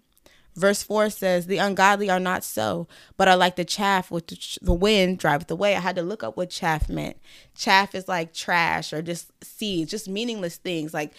Verse 0.55 0.83
4 0.83 1.11
says, 1.11 1.47
The 1.47 1.59
ungodly 1.59 2.11
are 2.11 2.19
not 2.19 2.43
so, 2.43 2.89
but 3.17 3.29
are 3.29 3.37
like 3.37 3.57
the 3.57 3.65
chaff 3.65 4.11
which 4.11 4.59
the 4.61 4.73
wind 4.73 5.19
driveth 5.19 5.51
away. 5.51 5.77
I 5.77 5.81
had 5.81 5.97
to 5.97 6.03
look 6.03 6.25
up 6.25 6.37
what 6.37 6.51
chaff 6.51 6.89
meant. 6.89 7.17
Chaff 7.55 7.95
is 7.95 8.09
like 8.09 8.35
trash 8.35 8.93
or 8.93 9.03
just 9.03 9.33
seeds, 9.43 9.91
just 9.91 10.09
meaningless 10.09 10.57
things, 10.57 10.93
like 10.93 11.13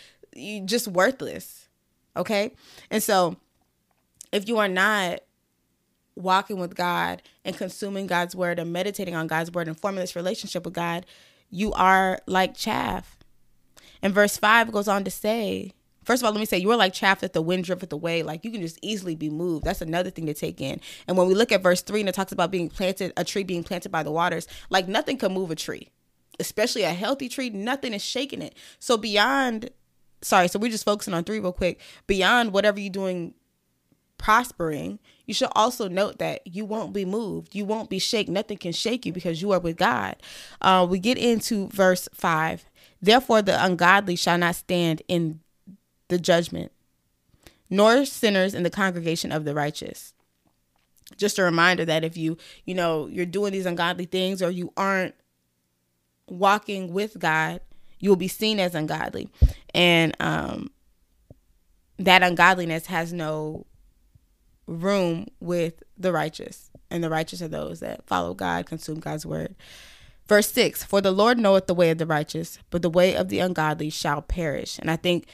just 0.66 0.88
worthless. 0.90 1.70
Okay? 2.18 2.52
And 2.92 3.02
so 3.02 3.38
if 4.34 4.48
you 4.48 4.58
are 4.58 4.68
not 4.68 5.22
walking 6.20 6.60
with 6.60 6.76
God 6.76 7.22
and 7.44 7.58
consuming 7.58 8.08
God's 8.08 8.36
word 8.36 8.60
and 8.60 8.72
meditating 8.72 9.16
on 9.16 9.28
God's 9.28 9.52
word 9.52 9.68
and 9.68 9.80
forming 9.80 10.02
this 10.02 10.16
relationship 10.16 10.66
with 10.66 10.74
God, 10.74 11.06
you 11.50 11.74
are 11.74 12.20
like 12.28 12.56
chaff. 12.56 13.18
And 14.02 14.14
verse 14.14 14.38
5 14.38 14.72
goes 14.72 14.88
on 14.88 15.04
to 15.04 15.12
say, 15.12 15.74
First 16.10 16.24
of 16.24 16.26
all, 16.26 16.32
let 16.32 16.40
me 16.40 16.46
say 16.46 16.58
you 16.58 16.72
are 16.72 16.76
like 16.76 16.94
chaff 16.94 17.20
that 17.20 17.34
the 17.34 17.42
wind 17.42 17.66
drifteth 17.66 17.94
away. 17.94 18.24
Like 18.24 18.44
you 18.44 18.50
can 18.50 18.62
just 18.62 18.80
easily 18.82 19.14
be 19.14 19.30
moved. 19.30 19.64
That's 19.64 19.82
another 19.82 20.10
thing 20.10 20.26
to 20.26 20.34
take 20.34 20.60
in. 20.60 20.82
And 21.08 21.16
when 21.16 21.28
we 21.28 21.36
look 21.36 21.52
at 21.52 21.62
verse 21.62 21.84
three 21.84 22.00
and 22.00 22.10
it 22.10 22.16
talks 22.16 22.32
about 22.32 22.50
being 22.50 22.68
planted, 22.68 23.14
a 23.16 23.24
tree 23.24 23.44
being 23.44 23.64
planted 23.64 23.92
by 23.92 24.02
the 24.02 24.12
waters, 24.12 24.48
like 24.72 24.88
nothing 24.88 25.18
can 25.18 25.34
move 25.34 25.52
a 25.52 25.56
tree, 25.56 25.90
especially 26.40 26.82
a 26.82 26.94
healthy 26.94 27.30
tree. 27.30 27.52
Nothing 27.52 27.94
is 27.94 28.04
shaking 28.04 28.42
it. 28.42 28.56
So 28.80 28.98
beyond, 28.98 29.70
sorry, 30.24 30.48
so 30.48 30.58
we're 30.58 30.72
just 30.72 30.84
focusing 30.84 31.14
on 31.14 31.26
three 31.26 31.40
real 31.40 31.54
quick. 31.54 31.80
Beyond 32.08 32.54
whatever 32.54 32.80
you're 32.80 32.90
doing 32.90 33.36
prospering, 34.20 35.00
you 35.26 35.34
should 35.34 35.50
also 35.56 35.88
note 35.88 36.20
that 36.20 36.46
you 36.46 36.66
won't 36.66 36.94
be 36.94 37.06
moved. 37.06 37.56
You 37.56 37.66
won't 37.66 37.90
be 37.90 37.98
shaken. 37.98 38.36
Nothing 38.36 38.58
can 38.58 38.72
shake 38.72 39.06
you 39.06 39.12
because 39.12 39.42
you 39.42 39.52
are 39.52 39.60
with 39.60 39.78
God. 39.78 40.18
Uh, 40.62 40.86
we 40.88 41.00
get 41.00 41.18
into 41.18 41.68
verse 41.70 42.08
5. 42.14 42.66
Therefore, 43.02 43.42
the 43.42 43.64
ungodly 43.64 44.16
shall 44.16 44.38
not 44.38 44.56
stand 44.56 45.02
in 45.08 45.40
the 46.10 46.20
judgment, 46.20 46.72
nor 47.70 48.06
sinners 48.06 48.54
in 48.54 48.64
the 48.64 48.70
congregation 48.70 49.32
of 49.32 49.46
the 49.46 49.56
righteous. 49.56 50.14
Just 51.18 51.40
a 51.40 51.44
reminder 51.44 51.86
that 51.86 52.04
if 52.04 52.18
you, 52.18 52.38
you 52.66 52.76
know, 52.76 53.08
you're 53.08 53.26
doing 53.26 53.52
these 53.52 53.66
ungodly 53.66 54.06
things 54.06 54.44
or 54.44 54.52
you 54.52 54.72
aren't 54.78 55.16
walking 56.28 56.94
with 56.94 57.18
God, 57.18 57.62
you 58.00 58.10
will 58.10 58.16
be 58.16 58.28
seen 58.28 58.60
as 58.60 58.76
ungodly. 58.76 59.30
And 59.74 60.16
um, 60.20 60.72
that 61.98 62.24
ungodliness 62.24 62.88
has 62.88 63.14
no 63.14 63.66
room 64.70 65.28
with 65.40 65.84
the 65.98 66.12
righteous. 66.12 66.70
And 66.92 67.04
the 67.04 67.10
righteous 67.10 67.42
are 67.42 67.48
those 67.48 67.82
that 67.82 68.06
follow 68.08 68.34
God, 68.34 68.66
consume 68.66 69.00
God's 69.00 69.26
word. 69.26 69.56
Verse 70.28 70.52
6 70.52 70.84
For 70.84 71.02
the 71.02 71.12
Lord 71.12 71.38
knoweth 71.38 71.68
the 71.68 71.74
way 71.74 71.90
of 71.90 71.98
the 71.98 72.06
righteous, 72.06 72.60
but 72.70 72.82
the 72.82 72.90
way 72.90 73.16
of 73.16 73.30
the 73.30 73.40
ungodly 73.40 73.90
shall 73.90 74.22
perish. 74.22 74.78
And 74.80 74.90
I 74.90 74.96
think 74.96 75.28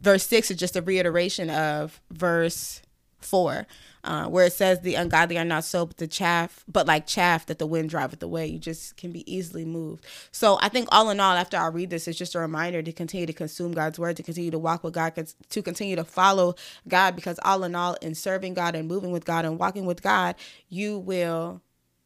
verse 0.00 0.26
6 0.26 0.50
is 0.50 0.56
just 0.56 0.76
a 0.76 0.82
reiteration 0.82 1.50
of 1.50 2.00
verse 2.10 2.82
4 3.20 3.66
uh, 4.04 4.26
where 4.26 4.46
it 4.46 4.52
says 4.52 4.80
the 4.80 4.94
ungodly 4.96 5.38
are 5.38 5.44
not 5.44 5.64
so 5.64 5.86
but 5.86 5.96
the 5.98 6.06
chaff 6.06 6.64
but 6.66 6.86
like 6.86 7.06
chaff 7.06 7.46
that 7.46 7.58
the 7.58 7.66
wind 7.66 7.90
driveth 7.90 8.22
away 8.22 8.46
you 8.46 8.58
just 8.58 8.96
can 8.96 9.12
be 9.12 9.32
easily 9.32 9.64
moved. 9.64 10.04
So 10.32 10.58
i 10.60 10.68
think 10.68 10.88
all 10.90 11.10
in 11.10 11.20
all 11.20 11.34
after 11.34 11.56
i 11.56 11.66
read 11.68 11.90
this 11.90 12.08
it's 12.08 12.18
just 12.18 12.34
a 12.34 12.40
reminder 12.40 12.82
to 12.82 12.92
continue 12.92 13.26
to 13.26 13.32
consume 13.32 13.72
god's 13.72 13.98
word 13.98 14.16
to 14.16 14.22
continue 14.22 14.50
to 14.50 14.58
walk 14.58 14.82
with 14.82 14.94
god 14.94 15.14
to 15.48 15.62
continue 15.62 15.96
to 15.96 16.04
follow 16.04 16.54
god 16.88 17.14
because 17.16 17.38
all 17.44 17.64
in 17.64 17.74
all 17.74 17.94
in 18.02 18.14
serving 18.14 18.54
god 18.54 18.74
and 18.74 18.88
moving 18.88 19.12
with 19.12 19.24
god 19.24 19.44
and 19.44 19.58
walking 19.58 19.86
with 19.86 20.02
god 20.02 20.34
you 20.68 20.98
will 20.98 21.62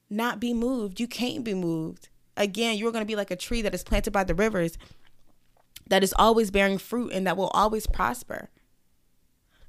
not 0.09 0.41
be 0.41 0.55
moved. 0.55 1.01
You 1.01 1.09
can't 1.09 1.45
be 1.45 1.55
moved. 1.55 2.09
Again 2.37 2.77
you're 2.77 2.93
going 2.93 3.03
to 3.03 3.07
be 3.07 3.17
like 3.17 3.31
a 3.31 3.37
tree 3.37 3.63
that 3.63 3.75
is 3.75 3.85
planted 3.85 4.13
by 4.13 4.25
the 4.25 4.35
rivers 4.35 4.77
that 5.89 6.03
is 6.03 6.15
always 6.19 6.51
bearing 6.51 6.79
fruit 6.79 7.13
and 7.13 7.27
that 7.27 7.37
will 7.37 7.49
always 7.49 7.87
prosper. 7.87 8.51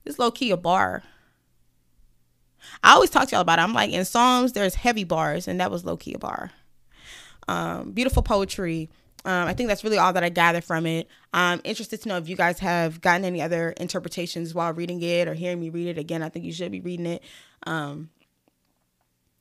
This 0.03 0.19
low 0.19 0.31
key 0.31 0.51
a 0.51 0.57
bar 0.57 1.03
I 2.83 2.93
always 2.93 3.09
talk 3.09 3.27
to 3.29 3.35
y'all 3.35 3.41
about 3.41 3.59
it. 3.59 3.63
I'm 3.63 3.73
like 3.73 3.91
in 3.91 4.05
Psalms, 4.05 4.53
there's 4.53 4.75
heavy 4.75 5.03
bars, 5.03 5.47
and 5.47 5.59
that 5.59 5.71
was 5.71 5.85
low 5.85 5.97
key 5.97 6.13
a 6.13 6.19
bar. 6.19 6.51
Um, 7.47 7.91
beautiful 7.91 8.23
poetry. 8.23 8.89
Um, 9.25 9.47
I 9.47 9.53
think 9.53 9.67
that's 9.67 9.83
really 9.83 9.97
all 9.97 10.13
that 10.13 10.23
I 10.23 10.29
gather 10.29 10.61
from 10.61 10.85
it. 10.85 11.07
I'm 11.33 11.59
interested 11.63 12.01
to 12.01 12.09
know 12.09 12.17
if 12.17 12.29
you 12.29 12.35
guys 12.35 12.59
have 12.59 13.01
gotten 13.01 13.25
any 13.25 13.41
other 13.41 13.71
interpretations 13.71 14.53
while 14.53 14.73
reading 14.73 15.01
it 15.01 15.27
or 15.27 15.33
hearing 15.33 15.59
me 15.59 15.69
read 15.69 15.87
it. 15.87 15.97
Again, 15.97 16.23
I 16.23 16.29
think 16.29 16.45
you 16.45 16.53
should 16.53 16.71
be 16.71 16.79
reading 16.79 17.07
it. 17.07 17.23
Um, 17.63 18.09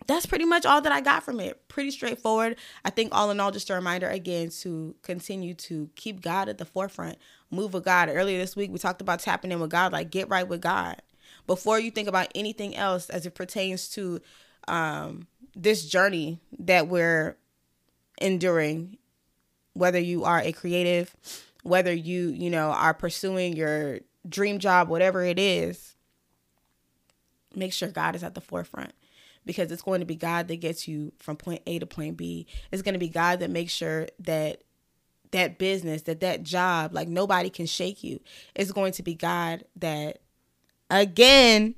that's 0.06 0.26
pretty 0.26 0.44
much 0.44 0.66
all 0.66 0.80
that 0.80 0.92
I 0.92 1.00
got 1.00 1.22
from 1.22 1.40
it. 1.40 1.68
Pretty 1.68 1.90
straightforward. 1.90 2.56
I 2.84 2.90
think 2.90 3.14
all 3.14 3.30
in 3.30 3.40
all, 3.40 3.50
just 3.50 3.70
a 3.70 3.74
reminder 3.74 4.08
again 4.08 4.50
to 4.60 4.94
continue 5.02 5.54
to 5.54 5.90
keep 5.94 6.20
God 6.20 6.48
at 6.48 6.58
the 6.58 6.64
forefront, 6.64 7.18
move 7.50 7.72
with 7.72 7.84
God. 7.84 8.08
Earlier 8.08 8.38
this 8.38 8.56
week, 8.56 8.70
we 8.70 8.78
talked 8.78 9.00
about 9.00 9.20
tapping 9.20 9.52
in 9.52 9.60
with 9.60 9.70
God, 9.70 9.92
like 9.92 10.10
get 10.10 10.28
right 10.28 10.46
with 10.46 10.60
God 10.60 11.00
before 11.46 11.78
you 11.78 11.90
think 11.90 12.08
about 12.08 12.28
anything 12.34 12.76
else 12.76 13.10
as 13.10 13.26
it 13.26 13.34
pertains 13.34 13.88
to 13.90 14.20
um, 14.68 15.26
this 15.54 15.86
journey 15.86 16.40
that 16.58 16.88
we're 16.88 17.36
enduring 18.20 18.96
whether 19.74 19.98
you 19.98 20.24
are 20.24 20.40
a 20.40 20.52
creative 20.52 21.14
whether 21.62 21.92
you 21.92 22.28
you 22.30 22.48
know 22.48 22.70
are 22.70 22.94
pursuing 22.94 23.54
your 23.54 24.00
dream 24.26 24.58
job 24.58 24.88
whatever 24.88 25.22
it 25.22 25.38
is 25.38 25.94
make 27.54 27.74
sure 27.74 27.88
god 27.90 28.14
is 28.16 28.22
at 28.22 28.34
the 28.34 28.40
forefront 28.40 28.92
because 29.46 29.70
it's 29.70 29.82
going 29.82 30.00
to 30.00 30.06
be 30.06 30.16
god 30.16 30.48
that 30.48 30.60
gets 30.60 30.86
you 30.86 31.12
from 31.18 31.36
point 31.36 31.62
a 31.66 31.78
to 31.78 31.86
point 31.86 32.18
b. 32.18 32.46
It's 32.70 32.82
going 32.82 32.94
to 32.94 32.98
be 32.98 33.08
god 33.08 33.40
that 33.40 33.50
makes 33.50 33.72
sure 33.72 34.08
that 34.18 34.62
that 35.30 35.58
business 35.58 36.02
that 36.02 36.20
that 36.20 36.42
job 36.42 36.92
like 36.92 37.08
nobody 37.08 37.48
can 37.48 37.66
shake 37.66 38.04
you. 38.04 38.20
It's 38.54 38.72
going 38.72 38.92
to 38.92 39.02
be 39.02 39.14
god 39.14 39.64
that 39.76 40.20
again 40.90 41.74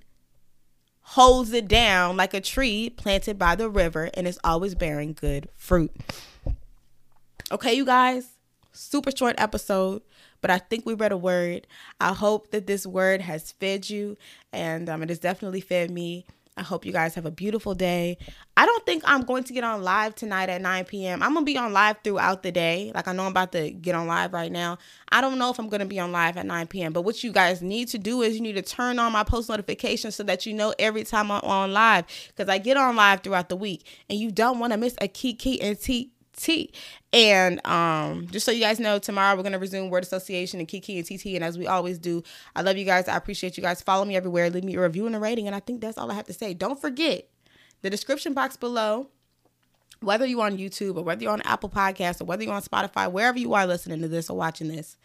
holds 1.03 1.53
it 1.55 1.67
down 1.67 2.17
like 2.17 2.35
a 2.35 2.41
tree 2.41 2.91
planted 2.91 3.38
by 3.38 3.55
the 3.55 3.71
river 3.71 4.11
and 4.12 4.27
is 4.27 4.38
always 4.45 4.75
bearing 4.75 5.15
good 5.15 5.49
fruit. 5.57 5.91
Okay, 7.50 7.73
you 7.73 7.87
guys, 7.87 8.33
super 8.73 9.11
short 9.11 9.35
episode, 9.38 10.03
but 10.43 10.50
I 10.50 10.59
think 10.59 10.85
we 10.85 10.93
read 10.93 11.12
a 11.12 11.17
word. 11.17 11.67
I 11.99 12.12
hope 12.12 12.50
that 12.50 12.67
this 12.67 12.87
word 12.87 13.23
has 13.23 13.53
fed 13.53 13.88
you, 13.88 14.19
and 14.53 14.88
um, 14.91 15.03
it 15.03 15.09
has 15.09 15.19
definitely 15.19 15.62
fed 15.62 15.91
me. 15.91 16.27
I 16.59 16.62
hope 16.62 16.85
you 16.85 16.93
guys 16.93 17.15
have 17.15 17.25
a 17.25 17.31
beautiful 17.31 17.75
day. 17.75 18.19
I 18.57 18.67
don't 18.67 18.85
think 18.85 19.05
I'm 19.07 19.23
going 19.23 19.45
to 19.45 19.53
get 19.53 19.62
on 19.62 19.83
live 19.83 20.17
tonight 20.17 20.49
at 20.49 20.61
9 20.61 20.85
p.m. 20.87 21.23
I'm 21.23 21.33
going 21.33 21.47
to 21.47 21.53
be 21.53 21.57
on 21.57 21.73
live 21.73 21.99
throughout 22.03 22.43
the 22.43 22.50
day. 22.50 22.91
Like 22.93 23.07
I 23.07 23.12
know 23.12 23.23
I'm 23.25 23.31
about 23.31 23.53
to 23.53 23.71
get 23.71 23.95
on 23.95 24.09
live 24.09 24.33
right 24.33 24.50
now. 24.50 24.79
I 25.11 25.21
don't 25.21 25.38
know 25.38 25.50
if 25.50 25.61
I'm 25.61 25.69
going 25.69 25.81
to 25.81 25.87
be 25.87 26.00
on 26.00 26.11
live 26.11 26.37
at 26.37 26.47
9 26.47 26.67
p.m. 26.67 26.93
But 26.93 27.03
what 27.03 27.23
you 27.23 27.31
guys 27.31 27.62
need 27.62 27.87
to 27.88 27.99
do 27.99 28.23
is 28.23 28.35
you 28.35 28.41
need 28.41 28.57
to 28.57 28.62
turn 28.62 28.99
on 28.99 29.12
my 29.12 29.23
post 29.23 29.49
notifications 29.49 30.17
so 30.17 30.25
that 30.25 30.47
you 30.47 30.53
know 30.53 30.75
every 30.81 31.05
time 31.05 31.31
I'm 31.31 31.43
on 31.43 31.73
live 31.73 32.07
because 32.29 32.49
I 32.49 32.59
get 32.59 32.77
on 32.77 32.97
live 32.97 33.21
throughout 33.21 33.49
the 33.49 33.57
week 33.57 33.87
and 34.11 34.19
you 34.19 34.33
don't 34.33 34.59
want 34.59 34.73
to 34.73 34.77
miss 34.77 34.97
a 35.00 35.07
Kiki 35.07 35.61
and 35.61 35.81
T 35.81 36.11
T. 36.38 36.73
And 37.12 37.64
um, 37.66 38.26
just 38.28 38.47
so 38.47 38.52
you 38.52 38.61
guys 38.61 38.80
know, 38.80 38.99
tomorrow 38.99 39.37
we're 39.37 39.42
gonna 39.42 39.59
resume 39.59 39.90
word 39.90 40.02
association 40.02 40.61
and 40.61 40.68
Kiki 40.68 40.99
and 40.99 41.07
TT. 41.07 41.26
And 41.35 41.45
as 41.45 41.59
we 41.59 41.66
always 41.66 41.99
do, 41.99 42.23
I 42.57 42.62
love 42.62 42.76
you 42.76 42.85
guys. 42.85 43.09
I 43.09 43.16
appreciate 43.16 43.57
you 43.57 43.62
guys. 43.62 43.83
Follow 43.83 44.04
me 44.04 44.16
everywhere. 44.16 44.50
Leave 44.50 44.64
me 44.64 44.76
a 44.76 44.80
review 44.80 45.07
and 45.07 45.16
a 45.16 45.18
rating. 45.18 45.47
And 45.47 45.54
I 45.54 45.61
think 45.61 45.80
that's 45.80 45.99
all 45.99 46.11
I 46.11 46.14
have 46.14 46.26
to 46.26 46.33
say. 46.33 46.54
Don't 46.54 46.80
forget 46.80 47.28
the 47.83 47.90
description 47.90 48.35
box 48.35 48.57
below. 48.57 49.09
Whether 50.00 50.26
you're 50.26 50.45
on 50.45 50.57
YouTube 50.59 50.97
or 50.97 51.02
whether 51.02 51.25
you're 51.25 51.33
on 51.33 51.42
Apple 51.42 51.68
Podcasts 51.68 52.21
or 52.21 52.25
whether 52.25 52.45
you're 52.45 52.54
on 52.54 52.62
Spotify, 52.62 53.11
wherever 53.11 53.37
you 53.37 53.54
are 53.54 53.66
listening 53.66 54.00
to 54.02 54.07
this 54.07 54.30
or 54.30 54.37
watching 54.37 54.68
this, 54.68 54.97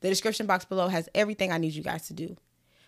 the 0.00 0.08
description 0.08 0.46
box 0.46 0.64
below 0.64 0.88
has 0.88 1.08
everything 1.14 1.52
I 1.52 1.58
need 1.58 1.74
you 1.74 1.82
guys 1.82 2.08
to 2.08 2.12
do. 2.12 2.36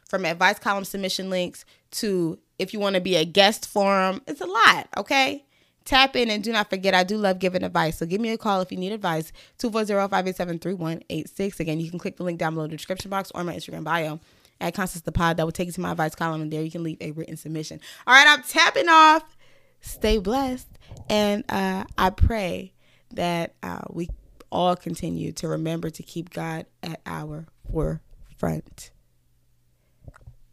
From 0.09 0.25
advice 0.25 0.59
column 0.59 0.85
submission 0.85 1.31
links 1.31 1.65
to 1.93 2.41
if 2.59 2.73
you 2.73 2.81
want 2.81 2.95
to 2.95 3.01
be 3.01 3.15
a 3.15 3.25
guest 3.25 3.69
forum, 3.69 4.21
it's 4.27 4.41
a 4.41 4.47
lot, 4.47 4.89
okay? 4.97 5.45
Tap 5.85 6.17
in 6.17 6.31
and 6.31 6.43
do 6.43 6.51
not 6.51 6.71
forget, 6.71 6.95
I 6.95 7.05
do 7.05 7.19
love 7.19 7.39
giving 7.39 7.63
advice. 7.63 7.99
So 7.99 8.07
give 8.07 8.21
me 8.21 8.31
a 8.31 8.39
call 8.39 8.63
if 8.63 8.73
you 8.73 8.79
need 8.79 8.93
advice. 8.93 9.33
240-587-3186. 9.59 11.61
Again, 11.61 11.79
you 11.79 11.91
can 11.91 11.99
click 11.99 12.17
the 12.17 12.23
link 12.23 12.39
down 12.39 12.55
below 12.55 12.65
in 12.65 12.71
the 12.71 12.77
description 12.77 13.11
box 13.11 13.31
or 13.35 13.45
my 13.45 13.55
Instagram 13.55 13.85
bio 13.85 14.19
at 14.61 14.75
Constance 14.75 15.03
the 15.03 15.13
Pod. 15.13 15.37
That 15.37 15.45
will 15.45 15.53
take 15.53 15.67
you 15.67 15.73
to 15.73 15.81
my 15.81 15.91
advice 15.91 16.15
column, 16.15 16.41
and 16.41 16.51
there 16.51 16.63
you 16.63 16.71
can 16.71 16.83
leave 16.83 16.99
a 17.03 17.11
written 17.11 17.37
submission. 17.37 17.81
All 18.07 18.15
right, 18.15 18.27
I'm 18.27 18.43
tapping 18.43 18.89
off. 18.89 19.37
Stay 19.81 20.19
blessed. 20.19 20.69
And 21.11 21.45
uh, 21.51 21.85
I 21.99 22.11
pray 22.11 22.73
that 23.13 23.55
uh, 23.63 23.83
we 23.91 24.09
all 24.51 24.77
continue 24.77 25.33
to 25.33 25.49
remember 25.49 25.91
to 25.91 26.03
keep 26.03 26.31
God 26.31 26.65
at 26.83 27.01
our 27.05 27.47
forefront. 27.71 28.91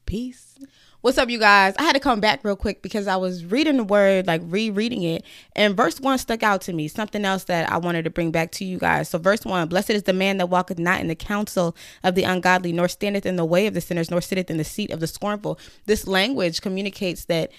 Peace. 0.05 0.57
What's 1.03 1.17
up, 1.17 1.31
you 1.31 1.39
guys? 1.39 1.73
I 1.79 1.81
had 1.81 1.93
to 1.93 1.99
come 1.99 2.19
back 2.19 2.43
real 2.43 2.55
quick 2.55 2.83
because 2.83 3.07
I 3.07 3.15
was 3.15 3.43
reading 3.43 3.77
the 3.77 3.83
word, 3.83 4.27
like 4.27 4.39
rereading 4.45 5.01
it, 5.01 5.25
and 5.55 5.75
verse 5.75 5.99
one 5.99 6.19
stuck 6.19 6.43
out 6.43 6.61
to 6.61 6.73
me. 6.73 6.87
Something 6.87 7.25
else 7.25 7.45
that 7.45 7.71
I 7.71 7.79
wanted 7.79 8.03
to 8.03 8.11
bring 8.11 8.29
back 8.29 8.51
to 8.51 8.65
you 8.65 8.77
guys. 8.77 9.09
So, 9.09 9.17
verse 9.17 9.43
one 9.43 9.67
Blessed 9.67 9.89
is 9.89 10.03
the 10.03 10.13
man 10.13 10.37
that 10.37 10.49
walketh 10.49 10.77
not 10.77 11.01
in 11.01 11.07
the 11.07 11.15
counsel 11.15 11.75
of 12.03 12.13
the 12.13 12.21
ungodly, 12.21 12.71
nor 12.71 12.87
standeth 12.87 13.25
in 13.25 13.35
the 13.35 13.45
way 13.45 13.65
of 13.65 13.73
the 13.73 13.81
sinners, 13.81 14.11
nor 14.11 14.21
sitteth 14.21 14.51
in 14.51 14.57
the 14.57 14.63
seat 14.63 14.91
of 14.91 14.99
the 14.99 15.07
scornful. 15.07 15.57
This 15.87 16.05
language 16.05 16.61
communicates 16.61 17.25
that 17.25 17.51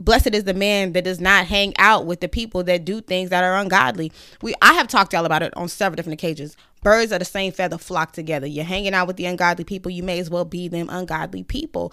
blessed 0.00 0.34
is 0.34 0.42
the 0.42 0.52
man 0.52 0.94
that 0.94 1.04
does 1.04 1.20
not 1.20 1.46
hang 1.46 1.74
out 1.78 2.06
with 2.06 2.18
the 2.18 2.28
people 2.28 2.64
that 2.64 2.84
do 2.84 3.00
things 3.00 3.30
that 3.30 3.44
are 3.44 3.56
ungodly. 3.56 4.10
We 4.42 4.52
I 4.60 4.72
have 4.72 4.88
talked 4.88 5.12
to 5.12 5.16
y'all 5.16 5.26
about 5.26 5.44
it 5.44 5.56
on 5.56 5.68
several 5.68 5.94
different 5.94 6.20
occasions. 6.20 6.56
Birds 6.86 7.10
of 7.10 7.18
the 7.18 7.24
same 7.24 7.50
feather 7.50 7.78
flock 7.78 8.12
together. 8.12 8.46
You're 8.46 8.64
hanging 8.64 8.94
out 8.94 9.08
with 9.08 9.16
the 9.16 9.26
ungodly 9.26 9.64
people, 9.64 9.90
you 9.90 10.04
may 10.04 10.20
as 10.20 10.30
well 10.30 10.44
be 10.44 10.68
them 10.68 10.88
ungodly 10.88 11.42
people. 11.42 11.92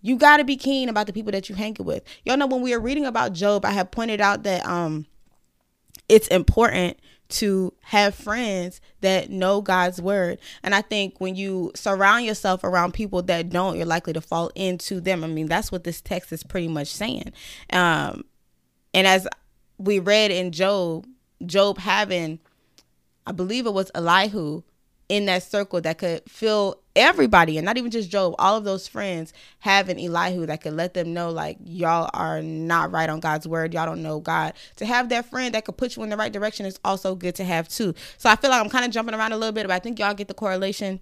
You 0.00 0.16
got 0.16 0.38
to 0.38 0.44
be 0.44 0.56
keen 0.56 0.88
about 0.88 1.06
the 1.06 1.12
people 1.12 1.32
that 1.32 1.50
you 1.50 1.54
hang 1.54 1.76
with. 1.78 2.02
Y'all 2.24 2.38
know 2.38 2.46
when 2.46 2.62
we 2.62 2.74
were 2.74 2.80
reading 2.80 3.04
about 3.04 3.34
Job, 3.34 3.66
I 3.66 3.72
have 3.72 3.90
pointed 3.90 4.22
out 4.22 4.44
that 4.44 4.64
um 4.64 5.04
it's 6.08 6.28
important 6.28 6.96
to 7.28 7.74
have 7.82 8.14
friends 8.14 8.80
that 9.02 9.28
know 9.28 9.60
God's 9.60 10.00
word. 10.00 10.38
And 10.62 10.74
I 10.74 10.80
think 10.80 11.20
when 11.20 11.36
you 11.36 11.70
surround 11.74 12.24
yourself 12.24 12.64
around 12.64 12.94
people 12.94 13.20
that 13.24 13.50
don't, 13.50 13.76
you're 13.76 13.84
likely 13.84 14.14
to 14.14 14.22
fall 14.22 14.50
into 14.54 15.02
them. 15.02 15.24
I 15.24 15.26
mean, 15.26 15.46
that's 15.46 15.70
what 15.70 15.84
this 15.84 16.00
text 16.00 16.32
is 16.32 16.42
pretty 16.42 16.68
much 16.68 16.88
saying. 16.88 17.34
Um, 17.68 18.24
and 18.94 19.06
as 19.06 19.28
we 19.76 19.98
read 19.98 20.30
in 20.30 20.52
Job, 20.52 21.06
Job 21.44 21.76
having 21.76 22.38
I 23.26 23.32
believe 23.32 23.66
it 23.66 23.74
was 23.74 23.90
Elihu 23.94 24.62
in 25.08 25.26
that 25.26 25.42
circle 25.42 25.80
that 25.80 25.98
could 25.98 26.22
fill 26.28 26.80
everybody 26.96 27.58
and 27.58 27.64
not 27.64 27.76
even 27.76 27.90
just 27.90 28.10
Job, 28.10 28.34
all 28.38 28.56
of 28.56 28.64
those 28.64 28.88
friends 28.88 29.32
having 29.58 29.98
Elihu 29.98 30.46
that 30.46 30.62
could 30.62 30.72
let 30.72 30.94
them 30.94 31.12
know 31.12 31.30
like 31.30 31.58
y'all 31.64 32.08
are 32.14 32.40
not 32.40 32.90
right 32.92 33.10
on 33.10 33.20
God's 33.20 33.46
word, 33.46 33.74
y'all 33.74 33.86
don't 33.86 34.02
know 34.02 34.20
God. 34.20 34.54
To 34.76 34.86
have 34.86 35.08
that 35.10 35.26
friend 35.26 35.54
that 35.54 35.64
could 35.64 35.76
put 35.76 35.96
you 35.96 36.02
in 36.02 36.08
the 36.08 36.16
right 36.16 36.32
direction 36.32 36.66
is 36.66 36.78
also 36.84 37.14
good 37.14 37.34
to 37.36 37.44
have 37.44 37.68
too. 37.68 37.94
So 38.16 38.30
I 38.30 38.36
feel 38.36 38.50
like 38.50 38.62
I'm 38.62 38.70
kind 38.70 38.84
of 38.84 38.90
jumping 38.90 39.14
around 39.14 39.32
a 39.32 39.36
little 39.36 39.52
bit, 39.52 39.66
but 39.66 39.74
I 39.74 39.78
think 39.78 39.98
y'all 39.98 40.14
get 40.14 40.28
the 40.28 40.34
correlation. 40.34 41.00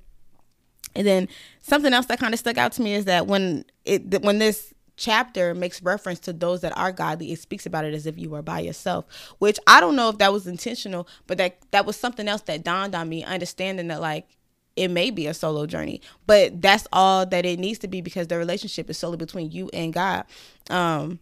And 0.96 1.06
then 1.06 1.28
something 1.62 1.92
else 1.92 2.06
that 2.06 2.18
kind 2.18 2.34
of 2.34 2.40
stuck 2.40 2.58
out 2.58 2.72
to 2.72 2.82
me 2.82 2.94
is 2.94 3.04
that 3.04 3.26
when 3.28 3.64
it 3.84 4.22
when 4.22 4.38
this 4.38 4.74
chapter 5.00 5.54
makes 5.54 5.83
reference 5.83 6.21
to 6.21 6.33
those 6.33 6.61
that 6.61 6.76
are 6.76 6.92
godly. 6.92 7.33
It 7.33 7.40
speaks 7.40 7.64
about 7.64 7.87
it 7.87 7.95
as 7.95 8.07
if 8.07 8.19
you 8.19 8.28
were 8.28 8.42
by 8.42 8.61
yourself, 8.61 9.07
which 9.38 9.59
I 9.66 9.80
don't 9.80 9.97
know 9.97 10.11
if 10.11 10.19
that 10.19 10.33
was 10.33 10.47
intentional, 10.47 11.09
but 11.26 11.38
that 11.38 11.57
that 11.71 11.87
was 11.87 11.97
something 11.97 12.28
else 12.28 12.42
that 12.42 12.62
dawned 12.62 12.95
on 12.95 13.09
me, 13.09 13.25
understanding 13.25 13.88
that 13.88 14.02
like 14.02 14.28
it 14.76 14.88
may 14.88 15.11
be 15.11 15.26
a 15.26 15.35
solo 15.35 15.66
journey, 15.66 16.02
but 16.26 16.61
that's 16.61 16.87
all 16.92 17.25
that 17.26 17.47
it 17.47 17.59
needs 17.59 17.78
to 17.80 17.88
be 17.88 18.02
because 18.02 18.28
the 18.28 18.37
relationship 18.37 18.90
is 18.90 18.99
solely 18.99 19.16
between 19.16 19.50
you 19.50 19.71
and 19.73 19.92
God. 19.92 20.25
Um, 20.69 21.19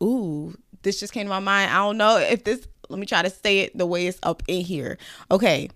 ooh, 0.00 0.56
this 0.82 1.00
just 1.00 1.12
came 1.12 1.26
to 1.26 1.30
my 1.30 1.40
mind. 1.40 1.72
I 1.72 1.78
don't 1.78 1.98
know 1.98 2.18
if 2.18 2.44
this. 2.44 2.66
Let 2.88 3.00
me 3.00 3.06
try 3.06 3.22
to 3.22 3.30
say 3.30 3.58
it 3.60 3.76
the 3.76 3.86
way 3.86 4.06
it's 4.06 4.20
up 4.22 4.44
in 4.46 4.64
here. 4.64 4.98
Okay, 5.32 5.68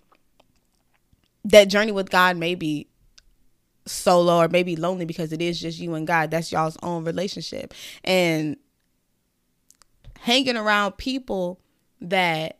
that 1.45 1.64
journey 1.64 1.90
with 1.90 2.11
God 2.11 2.37
may 2.37 2.54
be 2.54 2.87
solo 3.87 4.38
or 4.38 4.49
maybe 4.49 4.76
lonely 4.76 5.04
because 5.04 5.32
it 5.32 5.42
is 5.42 5.60
just 5.60 5.78
you 5.78 5.94
and 5.94 6.06
God. 6.06 6.30
That's 6.30 6.52
y'all's 6.52 6.76
own 6.82 7.04
relationship. 7.04 7.75
And 8.04 8.56
hanging 10.20 10.56
around 10.56 10.92
people 10.92 11.60
that 12.00 12.58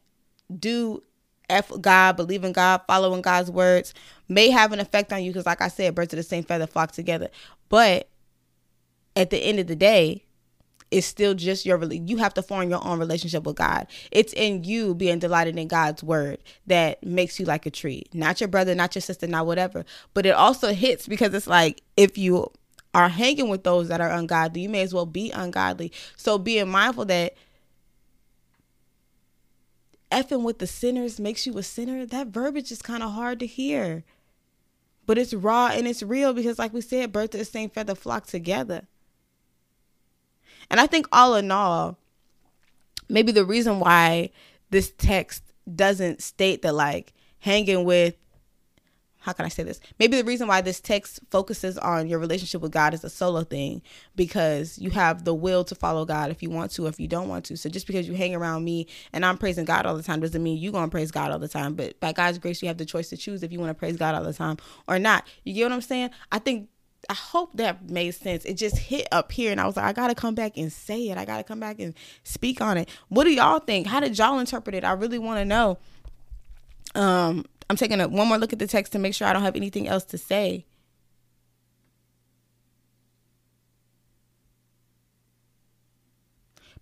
do 0.59 1.03
F 1.49 1.71
God, 1.81 2.17
believe 2.17 2.45
in 2.45 2.53
God, 2.53 2.83
following 2.87 3.23
God's 3.23 3.50
words 3.50 3.93
may 4.29 4.50
have 4.50 4.73
an 4.73 4.81
effect 4.81 5.12
on 5.12 5.23
you 5.23 5.31
because, 5.31 5.47
like 5.47 5.61
I 5.61 5.69
said, 5.69 5.95
birds 5.95 6.12
of 6.12 6.17
the 6.17 6.23
same 6.23 6.45
feather 6.45 6.67
flock 6.67 6.93
together. 6.93 7.29
But 7.69 8.09
at 9.17 9.31
the 9.31 9.39
end 9.39 9.59
of 9.59 9.67
the 9.67 9.77
day, 9.77 10.25
it's 10.91 11.07
still 11.07 11.35
just 11.35 11.65
your 11.65 11.83
you 11.93 12.17
have 12.17 12.35
to 12.35 12.43
form 12.43 12.69
your 12.69 12.85
own 12.85 12.99
relationship 12.99 13.45
with 13.45 13.57
God. 13.57 13.87
It's 14.11 14.33
in 14.33 14.65
you 14.65 14.95
being 14.95 15.19
delighted 15.19 15.57
in 15.57 15.69
God's 15.69 16.03
word 16.03 16.39
that 16.67 17.05
makes 17.05 17.39
you 17.39 17.47
like 17.47 17.67
a 17.67 17.71
tree. 17.71 18.05
Not 18.13 18.41
your 18.41 18.49
brother, 18.49 18.75
not 18.75 18.95
your 18.95 19.03
sister, 19.03 19.27
not 19.27 19.47
whatever. 19.47 19.85
But 20.15 20.27
it 20.27 20.31
also 20.31 20.73
hits 20.73 21.07
because 21.07 21.33
it's 21.33 21.47
like 21.47 21.83
if 21.97 22.19
you 22.19 22.51
are 22.93 23.09
hanging 23.09 23.49
with 23.49 23.63
those 23.63 23.89
that 23.89 24.01
are 24.01 24.11
ungodly, 24.11 24.63
you 24.63 24.69
may 24.69 24.83
as 24.83 24.93
well 24.93 25.07
be 25.07 25.31
ungodly. 25.31 25.93
So 26.17 26.39
being 26.39 26.69
mindful 26.69 27.05
that 27.07 27.35
effing 30.11 30.43
with 30.43 30.59
the 30.59 30.67
sinners 30.67 31.21
makes 31.21 31.47
you 31.47 31.57
a 31.59 31.63
sinner, 31.63 32.05
that 32.07 32.29
verbiage 32.29 32.73
is 32.73 32.83
kind 32.83 33.03
of 33.03 33.13
hard 33.13 33.39
to 33.41 33.47
hear. 33.47 34.03
But 35.07 35.19
it's 35.19 35.35
raw 35.35 35.69
and 35.73 35.87
it's 35.87 36.03
real 36.03 36.33
because, 36.33 36.59
like 36.59 36.73
we 36.73 36.81
said, 36.81 37.13
birds 37.13 37.35
of 37.35 37.41
the 37.41 37.45
same 37.45 37.71
feather 37.71 37.95
flock 37.95 38.27
together. 38.27 38.87
And 40.71 40.81
I 40.81 40.87
think 40.87 41.07
all 41.12 41.35
in 41.35 41.50
all, 41.50 41.99
maybe 43.09 43.33
the 43.33 43.45
reason 43.45 43.81
why 43.81 44.31
this 44.71 44.93
text 44.97 45.43
doesn't 45.75 46.23
state 46.23 46.62
that 46.62 46.75
like 46.75 47.12
hanging 47.41 47.85
with 47.85 48.17
how 49.21 49.35
can 49.35 49.45
I 49.45 49.49
say 49.49 49.62
this? 49.62 49.81
Maybe 49.99 50.17
the 50.17 50.25
reason 50.25 50.49
why 50.49 50.62
this 50.62 50.81
text 50.81 51.21
focuses 51.31 51.77
on 51.77 52.09
your 52.09 52.19
relationship 52.19 52.62
with 52.62 52.73
God 52.73 52.95
is 52.95 53.05
a 53.05 53.11
solo 53.11 53.45
thing 53.45 53.83
because 54.17 54.79
you 54.79 54.91
have 54.91 55.25
the 55.25 55.35
will 55.35 55.62
to 55.65 55.75
follow 55.75 56.07
God 56.07 56.31
if 56.31 56.43
you 56.43 56.49
want 56.49 56.71
to, 56.73 56.87
if 56.87 56.99
you 56.99 57.07
don't 57.07 57.29
want 57.29 57.45
to. 57.47 57.57
So 57.57 57.69
just 57.69 57.87
because 57.87 58.09
you 58.09 58.15
hang 58.15 58.35
around 58.35 58.65
me 58.65 58.87
and 59.12 59.25
I'm 59.27 59.37
praising 59.37 59.67
God 59.67 59.85
all 59.85 59.95
the 59.95 60.03
time 60.03 60.21
doesn't 60.21 60.43
mean 60.43 60.57
you're 60.57 60.73
going 60.73 60.87
to 60.87 60.91
praise 60.91 61.11
God 61.11 61.31
all 61.31 61.39
the 61.39 61.49
time. 61.49 61.75
But 61.75 62.00
by 62.00 62.12
God's 62.12 62.39
grace, 62.39 62.62
you 62.62 62.69
have 62.69 62.79
the 62.79 62.87
choice 62.87 63.11
to 63.11 63.17
choose 63.19 63.43
if 63.43 63.53
you 63.53 63.61
want 63.61 63.71
to 63.71 63.75
praise 63.75 63.99
God 63.99 64.15
all 64.15 64.25
the 64.25 64.33
time 64.33 64.57
or 64.89 64.99
not. 64.99 65.27
You 65.45 65.53
get 65.53 65.65
what 65.65 65.73
I'm 65.73 65.83
saying? 65.83 66.11
I 66.33 66.39
think 66.39 66.71
I 67.09 67.14
hope 67.14 67.57
that 67.57 67.88
made 67.88 68.12
sense. 68.12 68.45
It 68.45 68.54
just 68.54 68.76
hit 68.76 69.09
up 69.11 69.33
here, 69.33 69.50
and 69.50 69.61
I 69.61 69.66
was 69.66 69.76
like, 69.76 69.87
I 69.87 69.92
gotta 69.92 70.14
come 70.14 70.35
back 70.35 70.57
and 70.57 70.73
say 70.73 71.09
it. 71.09 71.19
I 71.19 71.25
gotta 71.25 71.45
come 71.45 71.61
back 71.61 71.80
and 71.80 71.95
speak 72.25 72.61
on 72.61 72.76
it. 72.76 72.88
What 73.09 73.25
do 73.25 73.30
y'all 73.30 73.59
think? 73.59 73.87
How 73.87 74.00
did 74.00 74.19
y'all 74.19 74.38
interpret 74.38 74.75
it? 74.75 74.85
I 74.85 74.92
really 74.92 75.19
want 75.19 75.38
to 75.38 75.45
know. 75.45 75.78
Um, 76.95 77.47
I'm 77.69 77.76
taking 77.76 78.00
a, 78.00 78.09
one 78.09 78.28
more 78.28 78.38
look 78.38 78.52
at 78.52 78.59
the 78.59 78.66
text 78.66 78.92
to 78.92 78.99
make 78.99 79.14
sure 79.14 79.26
I 79.26 79.33
don't 79.33 79.42
have 79.42 79.57
anything 79.57 79.88
else 79.88 80.04
to 80.07 80.19
say. 80.19 80.66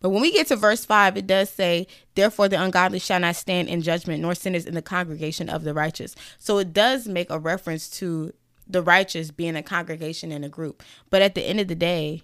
But 0.01 0.11
when 0.11 0.23
we 0.23 0.33
get 0.33 0.47
to 0.49 0.57
verse 0.57 0.85
5, 0.85 1.17
it 1.17 1.27
does 1.27 1.51
say, 1.51 1.87
Therefore 2.15 2.49
the 2.49 2.63
ungodly 2.63 3.01
shall 3.01 3.21
not 3.21 3.37
stand 3.37 3.69
in 3.69 3.83
judgment, 3.83 4.23
nor 4.23 4.35
sinners 4.35 4.65
in 4.65 4.75
the 4.75 4.83
congregation 4.83 5.49
of 5.49 5.65
the 5.65 5.75
righteous. 5.75 6.15
So 6.39 6.59
it 6.59 6.73
does 6.73 7.09
make 7.09 7.31
a 7.31 7.39
reference 7.39 7.89
to 7.99 8.33
the 8.69 8.83
righteous 8.83 9.31
being 9.31 9.57
a 9.57 9.63
congregation 9.63 10.31
and 10.31 10.45
a 10.45 10.49
group. 10.49 10.83
But 11.11 11.23
at 11.23 11.35
the 11.35 11.43
end 11.43 11.61
of 11.61 11.69
the 11.69 11.75
day, 11.75 12.23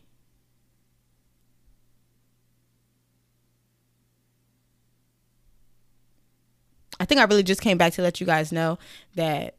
I 7.01 7.07
think 7.07 7.21
I 7.21 7.25
really 7.25 7.43
just 7.43 7.61
came 7.61 7.79
back 7.79 7.95
to 7.95 8.03
let 8.03 8.21
you 8.21 8.27
guys 8.27 8.53
know 8.53 8.79
that 9.15 9.57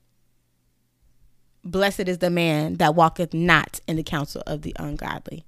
blessed 1.63 2.07
is 2.07 2.19
the 2.19 2.29
man 2.29 2.75
that 2.75 2.95
walketh 2.95 3.33
not 3.33 3.81
in 3.87 3.97
the 3.97 4.03
counsel 4.03 4.43
of 4.47 4.61
the 4.61 4.75
ungodly. 4.79 5.45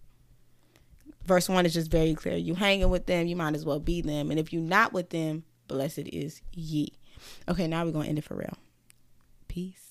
Verse 1.24 1.50
1 1.50 1.66
is 1.66 1.74
just 1.74 1.92
very 1.92 2.14
clear. 2.14 2.36
You 2.36 2.56
hanging 2.56 2.90
with 2.90 3.06
them, 3.06 3.28
you 3.28 3.36
might 3.36 3.56
as 3.56 3.66
well 3.66 3.80
be 3.80 4.02
them. 4.02 4.32
And 4.32 4.40
if 4.40 4.52
you're 4.54 4.62
not 4.62 4.94
with 4.94 5.10
them, 5.10 5.44
blessed 5.68 6.08
is 6.08 6.42
ye. 6.54 6.90
Okay, 7.50 7.68
now 7.68 7.84
we're 7.84 7.92
going 7.92 8.06
to 8.06 8.10
end 8.10 8.20
it 8.20 8.24
for 8.24 8.36
real. 8.36 8.58
Peace. 9.48 9.87